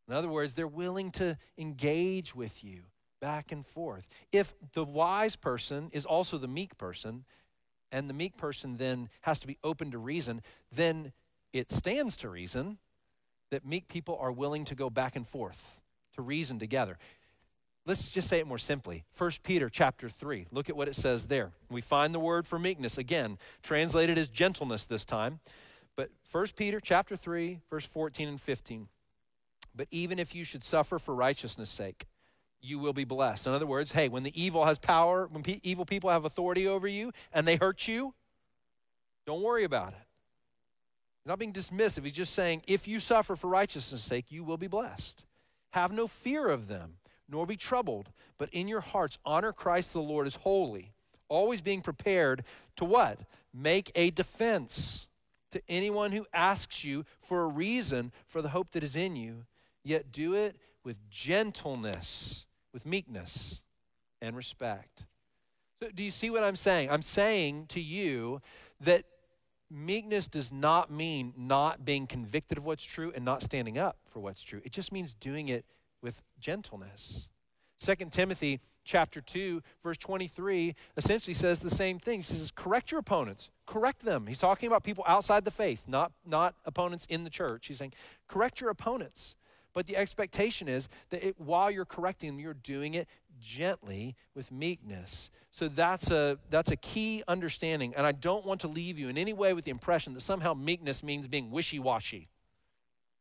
[0.06, 2.82] In other words, they're willing to engage with you
[3.20, 4.06] back and forth.
[4.32, 7.24] If the wise person is also the meek person,
[7.90, 11.12] and the meek person then has to be open to reason, then
[11.52, 12.78] it stands to reason
[13.50, 15.80] that meek people are willing to go back and forth
[16.14, 16.98] to reason together.
[17.86, 19.04] Let's just say it more simply.
[19.16, 20.46] 1 Peter chapter 3.
[20.50, 21.52] Look at what it says there.
[21.70, 25.40] We find the word for meekness again, translated as gentleness this time.
[25.96, 28.88] But 1 Peter chapter 3, verse 14 and 15.
[29.74, 32.06] But even if you should suffer for righteousness' sake,
[32.60, 33.46] you will be blessed.
[33.46, 36.66] In other words, hey, when the evil has power, when pe- evil people have authority
[36.66, 38.12] over you and they hurt you,
[39.26, 40.07] don't worry about it.
[41.28, 42.04] He's not being dismissive.
[42.04, 45.26] He's just saying, if you suffer for righteousness' sake, you will be blessed.
[45.72, 46.94] Have no fear of them
[47.28, 50.94] nor be troubled, but in your hearts honor Christ the Lord as holy,
[51.28, 52.44] always being prepared
[52.76, 53.20] to what?
[53.52, 55.06] Make a defense
[55.50, 59.44] to anyone who asks you for a reason for the hope that is in you,
[59.84, 63.60] yet do it with gentleness, with meekness
[64.22, 65.04] and respect.
[65.82, 66.90] So, do you see what I'm saying?
[66.90, 68.40] I'm saying to you
[68.80, 69.04] that
[69.70, 74.20] meekness does not mean not being convicted of what's true and not standing up for
[74.20, 74.60] what's true.
[74.64, 75.64] It just means doing it
[76.02, 77.28] with gentleness.
[77.80, 82.20] 2 Timothy chapter 2 verse 23 essentially says the same thing.
[82.20, 83.50] He says correct your opponents.
[83.66, 84.26] Correct them.
[84.26, 87.66] He's talking about people outside the faith, not not opponents in the church.
[87.66, 87.92] He's saying
[88.26, 89.36] correct your opponents.
[89.78, 93.06] But the expectation is that it, while you're correcting them, you're doing it
[93.40, 95.30] gently with meekness.
[95.52, 97.94] So that's a that's a key understanding.
[97.96, 100.52] And I don't want to leave you in any way with the impression that somehow
[100.52, 102.26] meekness means being wishy-washy.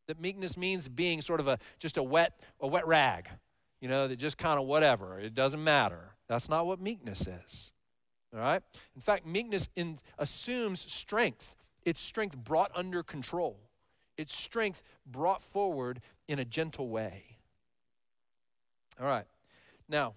[0.08, 3.30] That meekness means being sort of a just a wet a wet rag
[3.80, 5.20] you know that just kind of whatever.
[5.20, 6.16] It doesn't matter.
[6.28, 7.72] That's not what meekness is.
[8.34, 8.64] All right?
[8.96, 11.56] In fact meekness in, assumes strength.
[11.86, 13.67] It's strength brought under control
[14.18, 17.38] it's strength brought forward in a gentle way
[19.00, 19.26] all right
[19.88, 20.14] now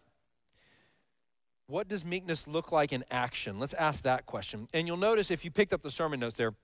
[1.66, 5.44] what does meekness look like in action let's ask that question and you'll notice if
[5.44, 6.54] you picked up the sermon notes there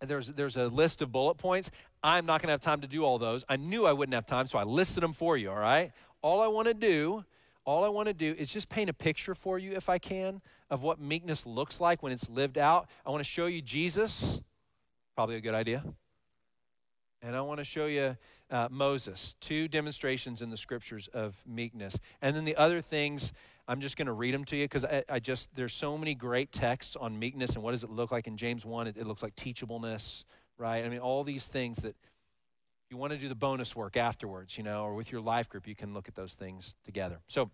[0.00, 1.70] there's, there's a list of bullet points.
[2.02, 3.44] I'm not going to have time to do all those.
[3.48, 5.92] I knew I wouldn't have time, so I listed them for you, all right?
[6.22, 7.24] All I want to do,
[7.64, 10.42] all I want to do is just paint a picture for you, if I can,
[10.70, 12.88] of what meekness looks like when it's lived out.
[13.04, 14.40] I want to show you Jesus,
[15.14, 15.82] probably a good idea.
[17.26, 18.16] And I want to show you
[18.52, 21.98] uh, Moses, two demonstrations in the scriptures of meekness.
[22.22, 23.32] And then the other things,
[23.66, 26.14] I'm just going to read them to you because I, I, just, there's so many
[26.14, 28.86] great texts on meekness and what does it look like in James 1.
[28.86, 30.22] It, it looks like teachableness,
[30.56, 30.84] right?
[30.84, 31.96] I mean, all these things that
[32.90, 35.66] you want to do the bonus work afterwards, you know, or with your life group,
[35.66, 37.18] you can look at those things together.
[37.26, 37.50] So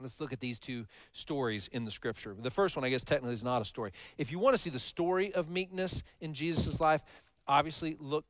[0.00, 2.34] let's look at these two stories in the scripture.
[2.38, 3.92] The first one, I guess, technically is not a story.
[4.18, 7.02] If you want to see the story of meekness in Jesus' life,
[7.46, 8.24] obviously look,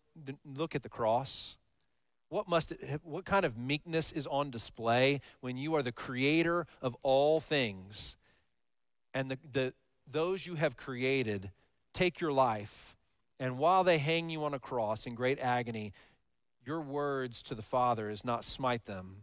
[0.45, 1.57] look at the cross.
[2.29, 6.67] What must it, what kind of meekness is on display when you are the creator
[6.83, 8.17] of all things?
[9.13, 9.73] And the, the
[10.11, 11.51] those you have created
[11.93, 12.97] take your life
[13.39, 15.93] and while they hang you on a cross in great agony
[16.67, 19.17] your words to the father is not smite them.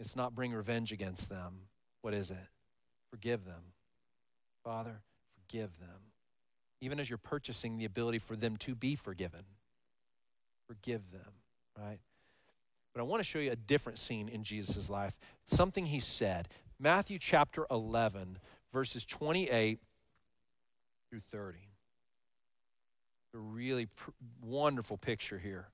[0.00, 1.68] It's not bring revenge against them.
[2.00, 2.48] What is it?
[3.10, 3.72] Forgive them.
[4.64, 5.02] Father
[5.36, 6.13] forgive them
[6.84, 9.44] even as you're purchasing the ability for them to be forgiven
[10.66, 11.32] forgive them
[11.78, 11.98] right
[12.94, 15.18] but I want to show you a different scene in Jesus' life,
[15.48, 16.48] something he said.
[16.78, 18.38] Matthew chapter 11,
[18.72, 19.80] verses 28
[21.10, 21.58] through 30.
[23.34, 25.66] A really pr- wonderful picture here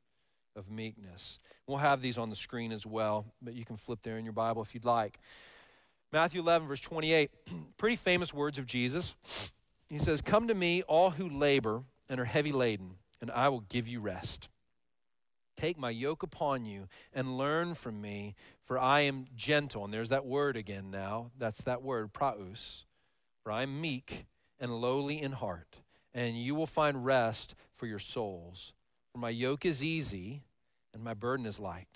[0.57, 1.39] of meekness.
[1.67, 4.33] We'll have these on the screen as well, but you can flip there in your
[4.33, 5.19] Bible if you'd like.
[6.13, 7.31] Matthew 11, verse 28,
[7.77, 9.15] pretty famous words of Jesus.
[9.91, 13.61] He says, Come to me, all who labor and are heavy laden, and I will
[13.61, 14.49] give you rest.
[15.57, 19.85] Take my yoke upon you and learn from me, for I am gentle.
[19.85, 21.33] And there's that word again now.
[21.37, 22.87] That's that word, praus.
[23.43, 24.27] For I am meek
[24.59, 25.77] and lowly in heart,
[26.15, 28.73] and you will find rest for your souls.
[29.13, 30.45] For my yoke is easy
[30.95, 31.89] and my burden is light.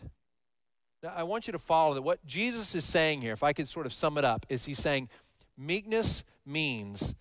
[1.03, 3.69] Now, I want you to follow that what Jesus is saying here, if I could
[3.69, 5.09] sort of sum it up, is he's saying
[5.57, 7.15] meekness means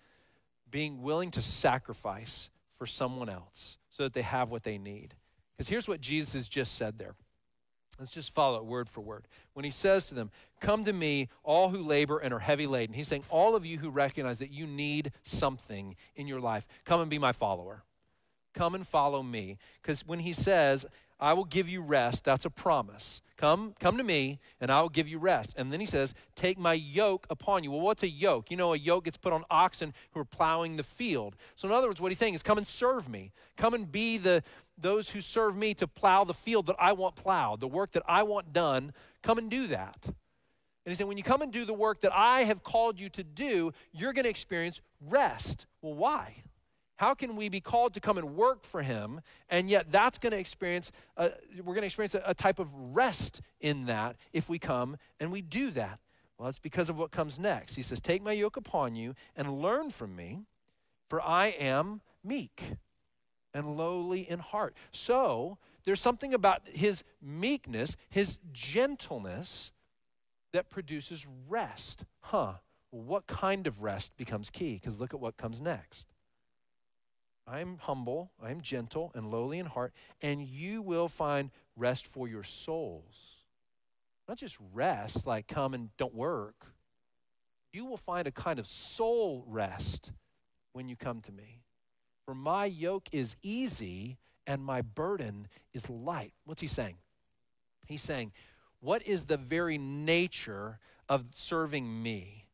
[0.74, 5.14] being willing to sacrifice for someone else so that they have what they need.
[5.52, 7.14] Because here's what Jesus has just said there.
[7.96, 9.28] Let's just follow it word for word.
[9.52, 12.92] When he says to them, Come to me, all who labor and are heavy laden,
[12.92, 17.00] he's saying, All of you who recognize that you need something in your life, come
[17.00, 17.84] and be my follower.
[18.52, 19.58] Come and follow me.
[19.80, 20.84] Because when he says,
[21.24, 23.22] I will give you rest, that's a promise.
[23.38, 25.54] Come, come to me, and I will give you rest.
[25.56, 27.70] And then he says, Take my yoke upon you.
[27.70, 28.50] Well, what's a yoke?
[28.50, 31.34] You know, a yoke gets put on oxen who are plowing the field.
[31.56, 33.32] So, in other words, what he's saying is, Come and serve me.
[33.56, 34.42] Come and be the
[34.76, 38.02] those who serve me to plow the field that I want plowed, the work that
[38.06, 38.92] I want done.
[39.22, 39.96] Come and do that.
[40.04, 40.14] And
[40.84, 43.24] he said, When you come and do the work that I have called you to
[43.24, 45.64] do, you're going to experience rest.
[45.80, 46.42] Well, why?
[46.96, 50.32] How can we be called to come and work for him, and yet that's going
[50.32, 54.48] to experience, a, we're going to experience a, a type of rest in that if
[54.48, 55.98] we come and we do that?
[56.38, 57.74] Well, it's because of what comes next.
[57.74, 60.42] He says, Take my yoke upon you and learn from me,
[61.08, 62.74] for I am meek
[63.52, 64.76] and lowly in heart.
[64.90, 69.72] So, there's something about his meekness, his gentleness,
[70.54, 72.04] that produces rest.
[72.20, 72.54] Huh.
[72.90, 74.74] What kind of rest becomes key?
[74.74, 76.13] Because look at what comes next.
[77.46, 82.42] I'm humble, I'm gentle and lowly in heart, and you will find rest for your
[82.42, 83.36] souls.
[84.28, 86.66] Not just rest, like come and don't work.
[87.72, 90.12] You will find a kind of soul rest
[90.72, 91.62] when you come to me.
[92.24, 96.32] For my yoke is easy and my burden is light.
[96.44, 96.96] What's he saying?
[97.86, 98.32] He's saying,
[98.80, 100.78] What is the very nature
[101.08, 102.46] of serving me?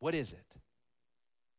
[0.00, 0.56] What is it?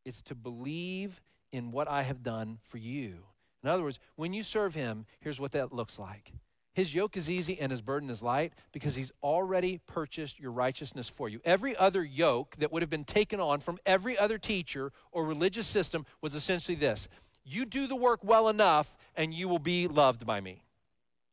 [0.04, 1.20] It's to believe
[1.52, 3.24] in what I have done for you.
[3.62, 6.32] In other words, when you serve him, here's what that looks like.
[6.74, 11.08] His yoke is easy and his burden is light because he's already purchased your righteousness
[11.08, 11.40] for you.
[11.44, 15.66] Every other yoke that would have been taken on from every other teacher or religious
[15.66, 17.08] system was essentially this
[17.42, 20.62] You do the work well enough and you will be loved by me.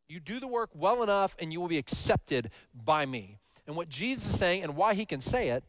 [0.07, 3.37] You do the work well enough and you will be accepted by me.
[3.67, 5.63] And what Jesus is saying and why he can say it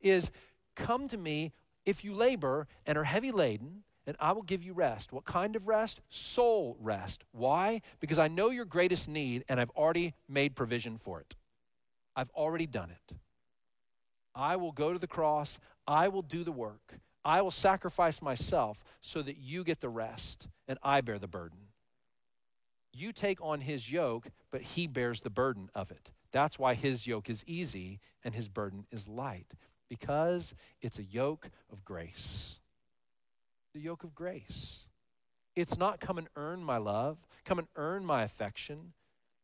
[0.00, 0.30] is
[0.76, 1.52] come to me
[1.84, 5.12] if you labor and are heavy laden and I will give you rest.
[5.12, 6.00] What kind of rest?
[6.08, 7.24] Soul rest.
[7.32, 7.82] Why?
[8.00, 11.34] Because I know your greatest need and I've already made provision for it.
[12.14, 13.16] I've already done it.
[14.34, 18.84] I will go to the cross, I will do the work, I will sacrifice myself
[19.00, 21.58] so that you get the rest and I bear the burden.
[22.92, 26.10] You take on his yoke, but he bears the burden of it.
[26.32, 29.52] That's why his yoke is easy and his burden is light,
[29.88, 32.60] because it's a yoke of grace
[33.76, 34.86] the yoke of grace.
[35.54, 38.94] It's not come and earn my love, come and earn my affection.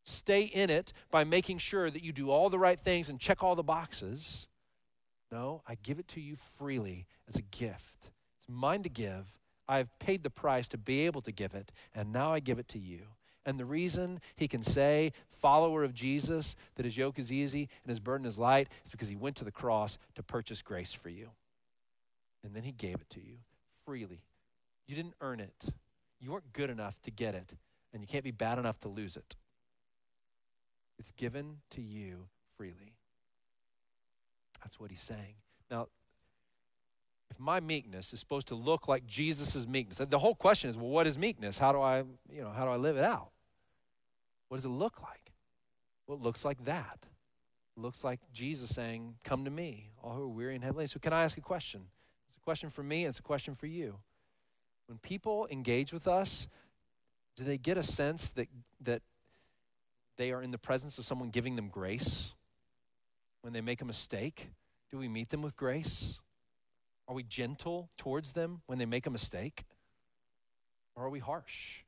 [0.05, 3.43] Stay in it by making sure that you do all the right things and check
[3.43, 4.47] all the boxes.
[5.31, 8.11] No, I give it to you freely as a gift.
[8.39, 9.27] It's mine to give.
[9.69, 12.69] I've paid the price to be able to give it, and now I give it
[12.69, 13.03] to you.
[13.45, 17.91] And the reason he can say, follower of Jesus, that his yoke is easy and
[17.91, 21.11] his burden is light, is because he went to the cross to purchase grace for
[21.11, 21.31] you.
[22.43, 23.39] And then he gave it to you
[23.85, 24.23] freely.
[24.87, 25.73] You didn't earn it.
[26.21, 27.53] You weren't good enough to get it,
[27.93, 29.37] and you can't be bad enough to lose it.
[30.99, 32.95] It's given to you freely.
[34.63, 35.35] That's what he's saying.
[35.71, 35.89] Now,
[37.31, 40.89] if my meekness is supposed to look like Jesus' meekness, the whole question is, well,
[40.89, 41.59] what is meekness?
[41.59, 43.31] How do I, you know, how do I live it out?
[44.49, 45.33] What does it look like?
[46.07, 46.99] Well, it looks like that.
[47.77, 50.89] It looks like Jesus saying, Come to me, all who are weary and heavy laden.
[50.89, 51.87] So, can I ask a question?
[52.45, 53.99] Question for me, it's a question for you.
[54.87, 56.47] When people engage with us,
[57.37, 58.49] do they get a sense that,
[58.81, 59.03] that
[60.17, 62.33] they are in the presence of someone giving them grace?
[63.43, 64.51] When they make a mistake,
[64.91, 66.19] do we meet them with grace?
[67.09, 69.65] Are we gentle towards them when they make a mistake?
[70.95, 71.83] Or are we harsh?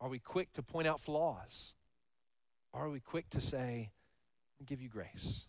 [0.00, 1.74] Are we quick to point out flaws?
[2.72, 3.92] Or are we quick to say,
[4.66, 5.46] give you grace?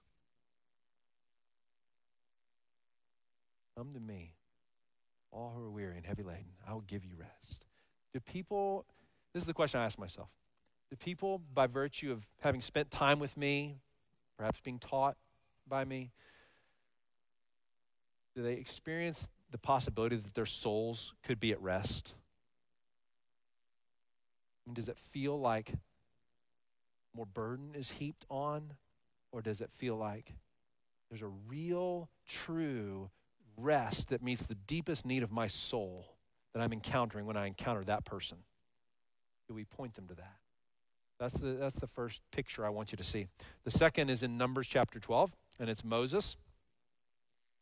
[3.77, 4.33] Come to me,
[5.31, 6.45] all who are weary and heavy laden.
[6.67, 7.65] I will give you rest.
[8.13, 8.85] Do people,
[9.33, 10.29] this is the question I ask myself.
[10.91, 13.77] Do people, by virtue of having spent time with me,
[14.37, 15.17] perhaps being taught
[15.67, 16.11] by me,
[18.35, 22.13] do they experience the possibility that their souls could be at rest?
[24.71, 25.73] Does it feel like
[27.15, 28.73] more burden is heaped on?
[29.31, 30.33] Or does it feel like
[31.09, 33.09] there's a real, true
[33.57, 36.15] rest that meets the deepest need of my soul
[36.53, 38.37] that I'm encountering when I encounter that person?
[39.47, 40.35] Do we point them to that?
[41.19, 43.27] That's the, that's the first picture I want you to see.
[43.63, 46.37] The second is in Numbers chapter 12, and it's Moses.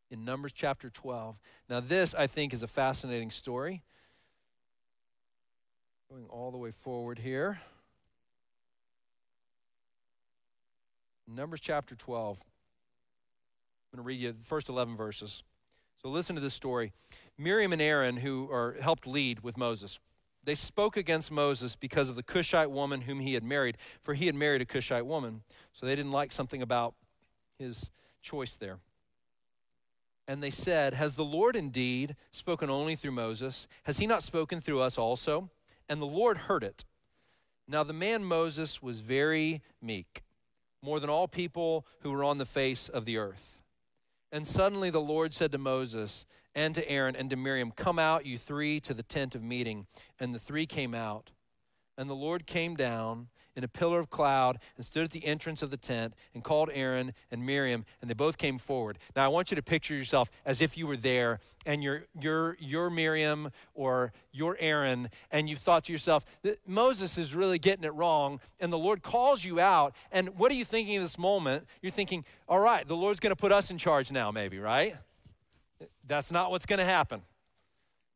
[0.09, 1.35] In Numbers chapter 12.
[1.69, 3.83] Now, this, I think, is a fascinating story.
[6.09, 7.59] Going all the way forward here.
[11.27, 12.37] Numbers chapter 12.
[12.37, 15.43] I'm going to read you the first 11 verses.
[16.03, 16.93] So listen to this story.
[17.37, 19.99] Miriam and Aaron, who are helped lead with Moses,
[20.43, 24.25] they spoke against Moses because of the Cushite woman whom he had married, for he
[24.25, 25.43] had married a Cushite woman.
[25.73, 26.95] So they didn't like something about
[27.59, 27.91] his
[28.21, 28.79] choice there.
[30.27, 33.67] And they said, Has the Lord indeed spoken only through Moses?
[33.83, 35.49] Has he not spoken through us also?
[35.87, 36.85] And the Lord heard it.
[37.67, 40.23] Now the man Moses was very meek,
[40.81, 43.50] more than all people who were on the face of the earth.
[44.31, 46.25] And suddenly the Lord said to Moses,
[46.55, 49.87] and to Aaron and to Miriam, Come out, you three, to the tent of meeting.
[50.19, 51.31] And the three came out.
[51.97, 55.61] And the Lord came down in a pillar of cloud and stood at the entrance
[55.61, 58.97] of the tent and called Aaron and Miriam, and they both came forward.
[59.15, 62.57] Now I want you to picture yourself as if you were there and you're, you're,
[62.59, 67.83] you're Miriam or you're Aaron, and you thought to yourself, that Moses is really getting
[67.83, 69.95] it wrong, and the Lord calls you out.
[70.11, 71.67] And what are you thinking in this moment?
[71.81, 74.95] You're thinking, all right, the Lord's going to put us in charge now, maybe, right?
[76.07, 77.21] That's not what's going to happen.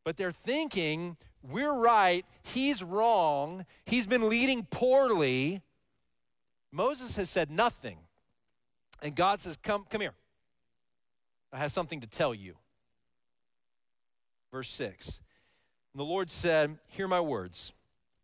[0.04, 1.18] But they're thinking,
[1.50, 5.62] we're right, he's wrong, he's been leading poorly.
[6.72, 7.98] Moses has said nothing.
[9.02, 10.14] And God says, Come, come here.
[11.54, 12.56] I have something to tell you.
[14.52, 15.22] Verse 6.
[15.94, 17.74] And the Lord said, Hear my words.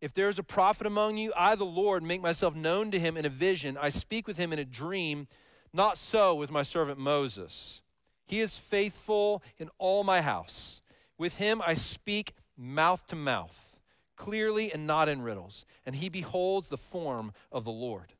[0.00, 3.16] If there is a prophet among you, I, the Lord, make myself known to him
[3.16, 3.78] in a vision.
[3.80, 5.28] I speak with him in a dream.
[5.72, 7.80] Not so with my servant Moses.
[8.26, 10.82] He is faithful in all my house.
[11.16, 13.80] With him I speak mouth to mouth,
[14.16, 18.12] clearly and not in riddles, and he beholds the form of the Lord.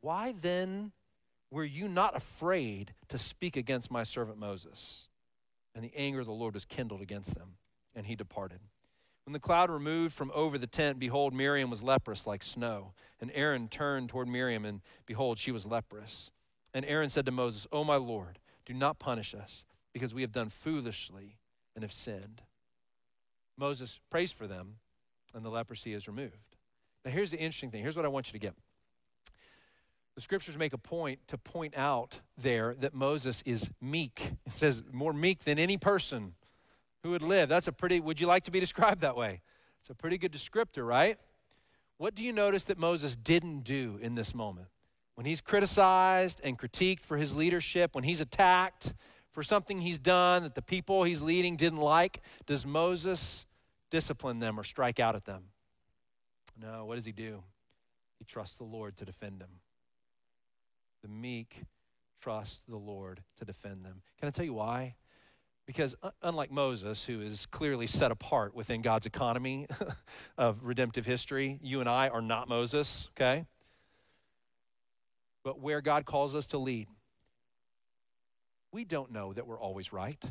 [0.00, 0.92] Why then
[1.50, 5.08] were you not afraid to speak against my servant Moses?
[5.74, 7.54] And the anger of the Lord was kindled against them,
[7.94, 8.60] and he departed.
[9.24, 12.92] When the cloud removed from over the tent, behold, Miriam was leprous like snow.
[13.20, 16.30] And Aaron turned toward Miriam, and behold, she was leprous.
[16.74, 20.32] And Aaron said to Moses, O my Lord, do not punish us because we have
[20.32, 21.38] done foolishly
[21.74, 22.42] and have sinned.
[23.56, 24.76] Moses prays for them,
[25.34, 26.56] and the leprosy is removed.
[27.04, 27.82] Now, here's the interesting thing.
[27.82, 28.54] Here's what I want you to get.
[30.14, 34.32] The scriptures make a point to point out there that Moses is meek.
[34.46, 36.34] It says, more meek than any person
[37.02, 37.48] who would live.
[37.48, 39.40] That's a pretty, would you like to be described that way?
[39.80, 41.18] It's a pretty good descriptor, right?
[41.96, 44.68] What do you notice that Moses didn't do in this moment?
[45.14, 48.94] when he's criticized and critiqued for his leadership, when he's attacked
[49.32, 53.46] for something he's done that the people he's leading didn't like, does Moses
[53.90, 55.44] discipline them or strike out at them?
[56.60, 57.42] No, what does he do?
[58.18, 59.48] He trusts the Lord to defend him.
[61.02, 61.62] The meek
[62.20, 64.02] trust the Lord to defend them.
[64.18, 64.94] Can I tell you why?
[65.66, 69.66] Because unlike Moses, who is clearly set apart within God's economy
[70.38, 73.46] of redemptive history, you and I are not Moses, okay?
[75.42, 76.88] but where God calls us to lead.
[78.72, 80.22] We don't know that we're always right.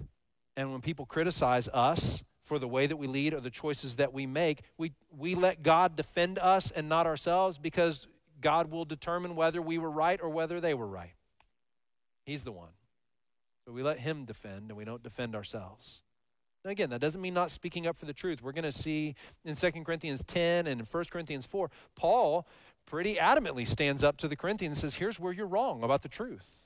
[0.58, 4.12] And when people criticize us for the way that we lead or the choices that
[4.12, 8.08] we make, we, we let God defend us and not ourselves because
[8.42, 11.14] God will determine whether we were right or whether they were right.
[12.26, 12.72] He's the one.
[13.66, 16.02] So we let Him defend and we don't defend ourselves.
[16.66, 18.42] Now again, that doesn't mean not speaking up for the truth.
[18.42, 19.16] We're going to see
[19.46, 22.48] in 2 Corinthians 10 and in 1 Corinthians 4, Paul
[22.86, 26.10] pretty adamantly stands up to the Corinthians and says, Here's where you're wrong about the
[26.10, 26.61] truth.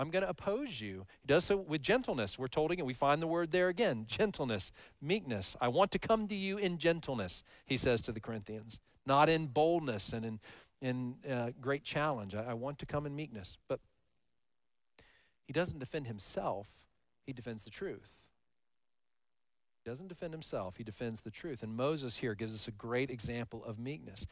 [0.00, 1.06] I'm going to oppose you.
[1.20, 2.38] He does so with gentleness.
[2.38, 4.72] We're told again, we find the word there again gentleness,
[5.02, 5.56] meekness.
[5.60, 9.46] I want to come to you in gentleness, he says to the Corinthians, not in
[9.46, 10.40] boldness and in,
[10.80, 12.34] in uh, great challenge.
[12.34, 13.58] I, I want to come in meekness.
[13.68, 13.80] But
[15.46, 16.66] he doesn't defend himself,
[17.26, 18.08] he defends the truth.
[19.84, 21.62] He doesn't defend himself, he defends the truth.
[21.62, 24.26] And Moses here gives us a great example of meekness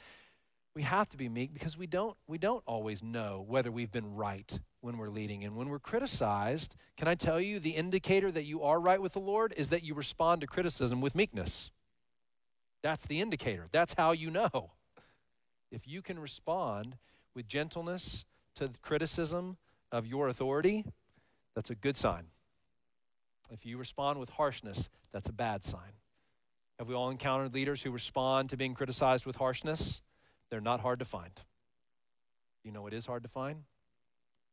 [0.79, 4.15] we have to be meek because we don't we don't always know whether we've been
[4.15, 5.43] right when we're leading.
[5.43, 9.15] And when we're criticized can i tell you the indicator that you are right with
[9.15, 11.73] the lord is that you respond to criticism with meekness.
[12.81, 13.67] That's the indicator.
[13.73, 14.71] That's how you know.
[15.73, 16.97] If you can respond
[17.35, 18.25] with gentleness
[18.55, 19.57] to criticism
[19.91, 20.85] of your authority
[21.57, 22.27] that's a good sign.
[23.51, 25.99] If you respond with harshness that's a bad sign.
[26.79, 30.03] Have we all encountered leaders who respond to being criticized with harshness
[30.51, 31.33] they're not hard to find.
[32.65, 33.65] You know what is hard to find?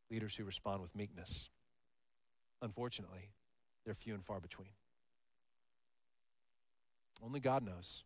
[0.09, 1.49] Leaders who respond with meekness.
[2.61, 3.29] Unfortunately,
[3.83, 4.69] they're few and far between.
[7.23, 8.03] Only God knows.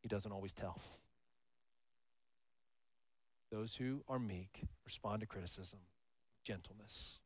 [0.00, 0.80] He doesn't always tell.
[3.50, 5.78] Those who are meek respond to criticism,
[6.42, 7.18] gentleness.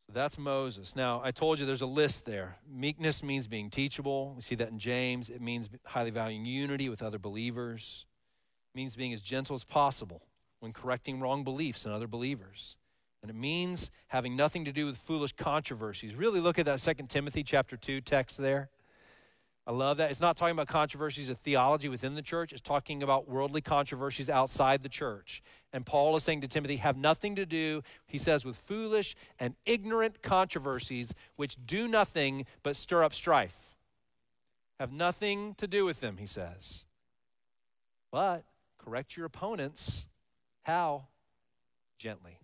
[0.13, 0.95] that's Moses.
[0.95, 2.57] Now, I told you there's a list there.
[2.69, 4.33] Meekness means being teachable.
[4.35, 5.29] We see that in James.
[5.29, 8.05] It means highly valuing unity with other believers.
[8.73, 10.23] It means being as gentle as possible
[10.59, 12.77] when correcting wrong beliefs in other believers.
[13.21, 16.15] And it means having nothing to do with foolish controversies.
[16.15, 18.69] Really look at that Second Timothy chapter 2 text there.
[19.71, 20.11] I love that.
[20.11, 24.29] It's not talking about controversies of theology within the church, it's talking about worldly controversies
[24.29, 25.41] outside the church.
[25.71, 29.55] And Paul is saying to Timothy, have nothing to do, he says, with foolish and
[29.65, 33.55] ignorant controversies which do nothing but stir up strife.
[34.77, 36.83] Have nothing to do with them, he says.
[38.11, 38.43] But
[38.77, 40.05] correct your opponents.
[40.63, 41.05] How?
[41.97, 42.39] Gently.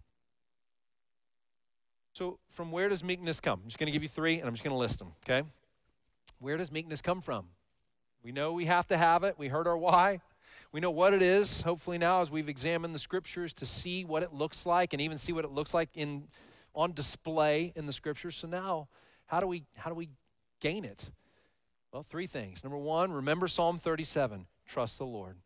[2.13, 3.59] So, from where does meekness come?
[3.63, 5.45] I'm just going to give you three and I'm just going to list them, okay?
[6.39, 7.47] Where does meekness come from?
[8.23, 9.35] We know we have to have it.
[9.37, 10.21] We heard our why.
[10.71, 14.21] We know what it is, hopefully, now as we've examined the scriptures to see what
[14.21, 16.27] it looks like and even see what it looks like in,
[16.75, 18.35] on display in the scriptures.
[18.35, 18.89] So now,
[19.27, 20.09] how do we, how do we
[20.59, 21.09] gain it?
[21.91, 22.63] Well, three things.
[22.63, 25.37] Number one, remember Psalm 37 trust the Lord.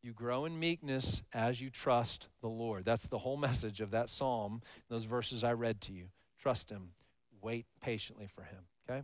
[0.00, 2.84] You grow in meekness as you trust the Lord.
[2.84, 6.06] That's the whole message of that psalm, those verses I read to you.
[6.40, 6.90] Trust Him,
[7.42, 8.60] wait patiently for Him.
[8.88, 9.02] Okay?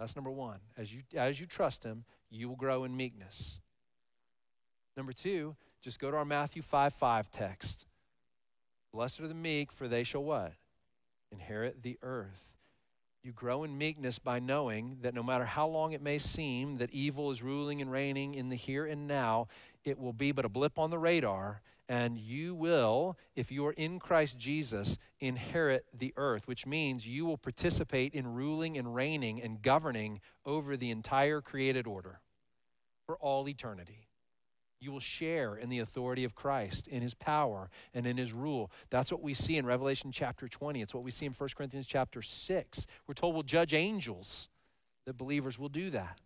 [0.00, 0.60] That's number one.
[0.78, 3.60] As you, as you trust Him, you will grow in meekness.
[4.96, 7.84] Number two, just go to our Matthew 5 5 text.
[8.94, 10.54] Blessed are the meek, for they shall what?
[11.30, 12.56] Inherit the earth.
[13.22, 16.90] You grow in meekness by knowing that no matter how long it may seem that
[16.94, 19.48] evil is ruling and reigning in the here and now,
[19.84, 21.60] it will be but a blip on the radar,
[21.90, 27.26] and you will, if you are in Christ Jesus, inherit the earth, which means you
[27.26, 32.20] will participate in ruling and reigning and governing over the entire created order
[33.04, 34.06] for all eternity.
[34.78, 38.70] You will share in the authority of Christ, in his power, and in his rule.
[38.90, 40.80] That's what we see in Revelation chapter 20.
[40.80, 42.86] It's what we see in 1 Corinthians chapter 6.
[43.08, 44.48] We're told we'll judge angels,
[45.06, 46.20] that believers will do that.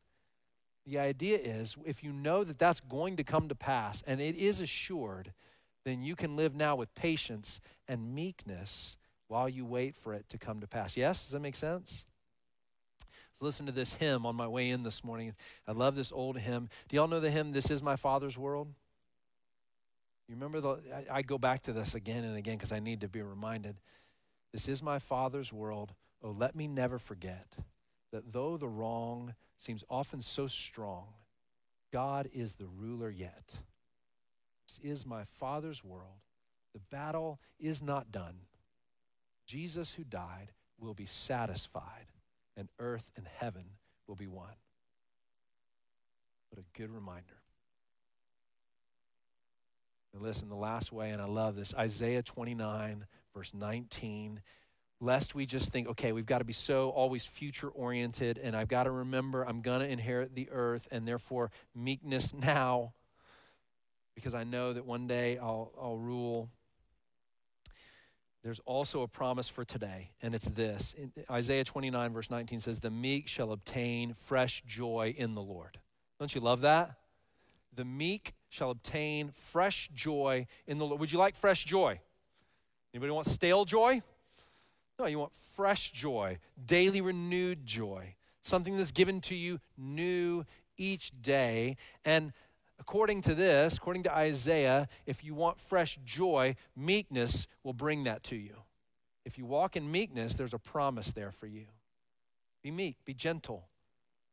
[0.85, 4.37] The idea is if you know that that's going to come to pass and it
[4.37, 5.33] is assured,
[5.85, 8.97] then you can live now with patience and meekness
[9.28, 10.97] while you wait for it to come to pass.
[10.97, 11.24] Yes?
[11.24, 12.05] Does that make sense?
[13.39, 15.35] So listen to this hymn on my way in this morning.
[15.66, 16.68] I love this old hymn.
[16.89, 18.68] Do y'all know the hymn, This Is My Father's World?
[20.28, 20.68] You remember the,
[21.11, 23.76] I, I go back to this again and again because I need to be reminded.
[24.53, 25.93] This is my Father's world.
[26.22, 27.47] Oh, let me never forget
[28.12, 31.09] that though the wrong seems often so strong,
[31.93, 33.53] God is the ruler yet.
[34.67, 36.21] This is my Father's world.
[36.73, 38.41] The battle is not done.
[39.47, 42.07] Jesus, who died, will be satisfied,
[42.57, 43.65] and earth and heaven
[44.07, 44.57] will be one.
[46.51, 47.41] What a good reminder.
[50.12, 54.41] And listen, the last way, and I love this Isaiah 29, verse 19
[55.01, 58.69] lest we just think, okay, we've got to be so always future oriented, and I've
[58.69, 62.95] got to remember I'm going to inherit the earth, and therefore meekness now,
[64.15, 66.49] because I know that one day I'll, I'll rule.
[68.43, 72.81] There's also a promise for today, and it's this in Isaiah 29, verse 19 says,
[72.81, 75.79] The meek shall obtain fresh joy in the Lord.
[76.19, 76.95] Don't you love that?
[77.75, 81.01] The meek shall obtain fresh joy in the Lord.
[81.01, 82.01] Would you like fresh joy?
[82.93, 84.03] Anybody want stale joy?
[84.99, 90.45] No, you want fresh joy, daily renewed joy, something that's given to you new
[90.77, 91.77] each day.
[92.05, 92.33] And
[92.81, 98.22] according to this, according to Isaiah, if you want fresh joy, meekness will bring that
[98.25, 98.57] to you.
[99.25, 101.66] If you walk in meekness, there's a promise there for you.
[102.62, 103.68] Be meek, be gentle,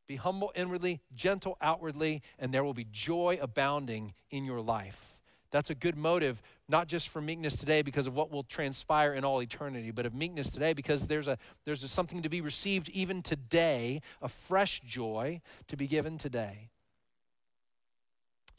[0.08, 5.20] be humble inwardly, gentle outwardly, and there will be joy abounding in your life.
[5.52, 9.26] That's a good motive, not just for meekness today because of what will transpire in
[9.26, 12.88] all eternity, but of meekness today because there's, a, there's a something to be received
[12.90, 16.70] even today, a fresh joy to be given today.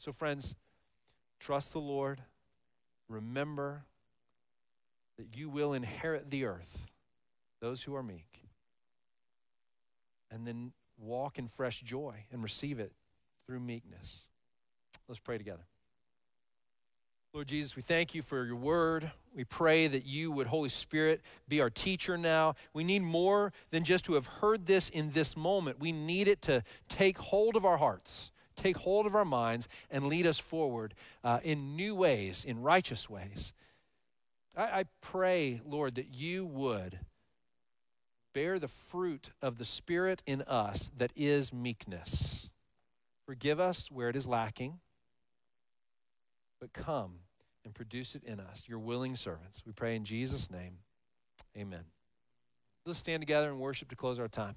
[0.05, 0.57] So, friends,
[1.39, 2.21] trust the Lord.
[3.09, 3.85] Remember
[5.17, 6.89] that you will inherit the earth,
[7.61, 8.43] those who are meek.
[10.29, 12.91] And then walk in fresh joy and receive it
[13.47, 14.23] through meekness.
[15.07, 15.63] Let's pray together.
[17.33, 19.09] Lord Jesus, we thank you for your word.
[19.37, 22.57] We pray that you would, Holy Spirit, be our teacher now.
[22.75, 25.79] We need more than just to have heard this in this moment.
[25.79, 30.07] We need it to take hold of our hearts, take hold of our minds, and
[30.07, 30.95] lead us forward
[31.25, 33.53] uh, in new ways, in righteous ways.
[34.57, 36.99] I, I pray, Lord, that you would
[38.33, 42.49] bear the fruit of the Spirit in us that is meekness.
[43.27, 44.81] Forgive us where it is lacking,
[46.61, 47.21] but come
[47.65, 49.63] and produce it in us, your willing servants.
[49.67, 50.79] We pray in Jesus' name.
[51.57, 51.85] Amen.
[52.85, 54.57] Let's stand together and worship to close our time.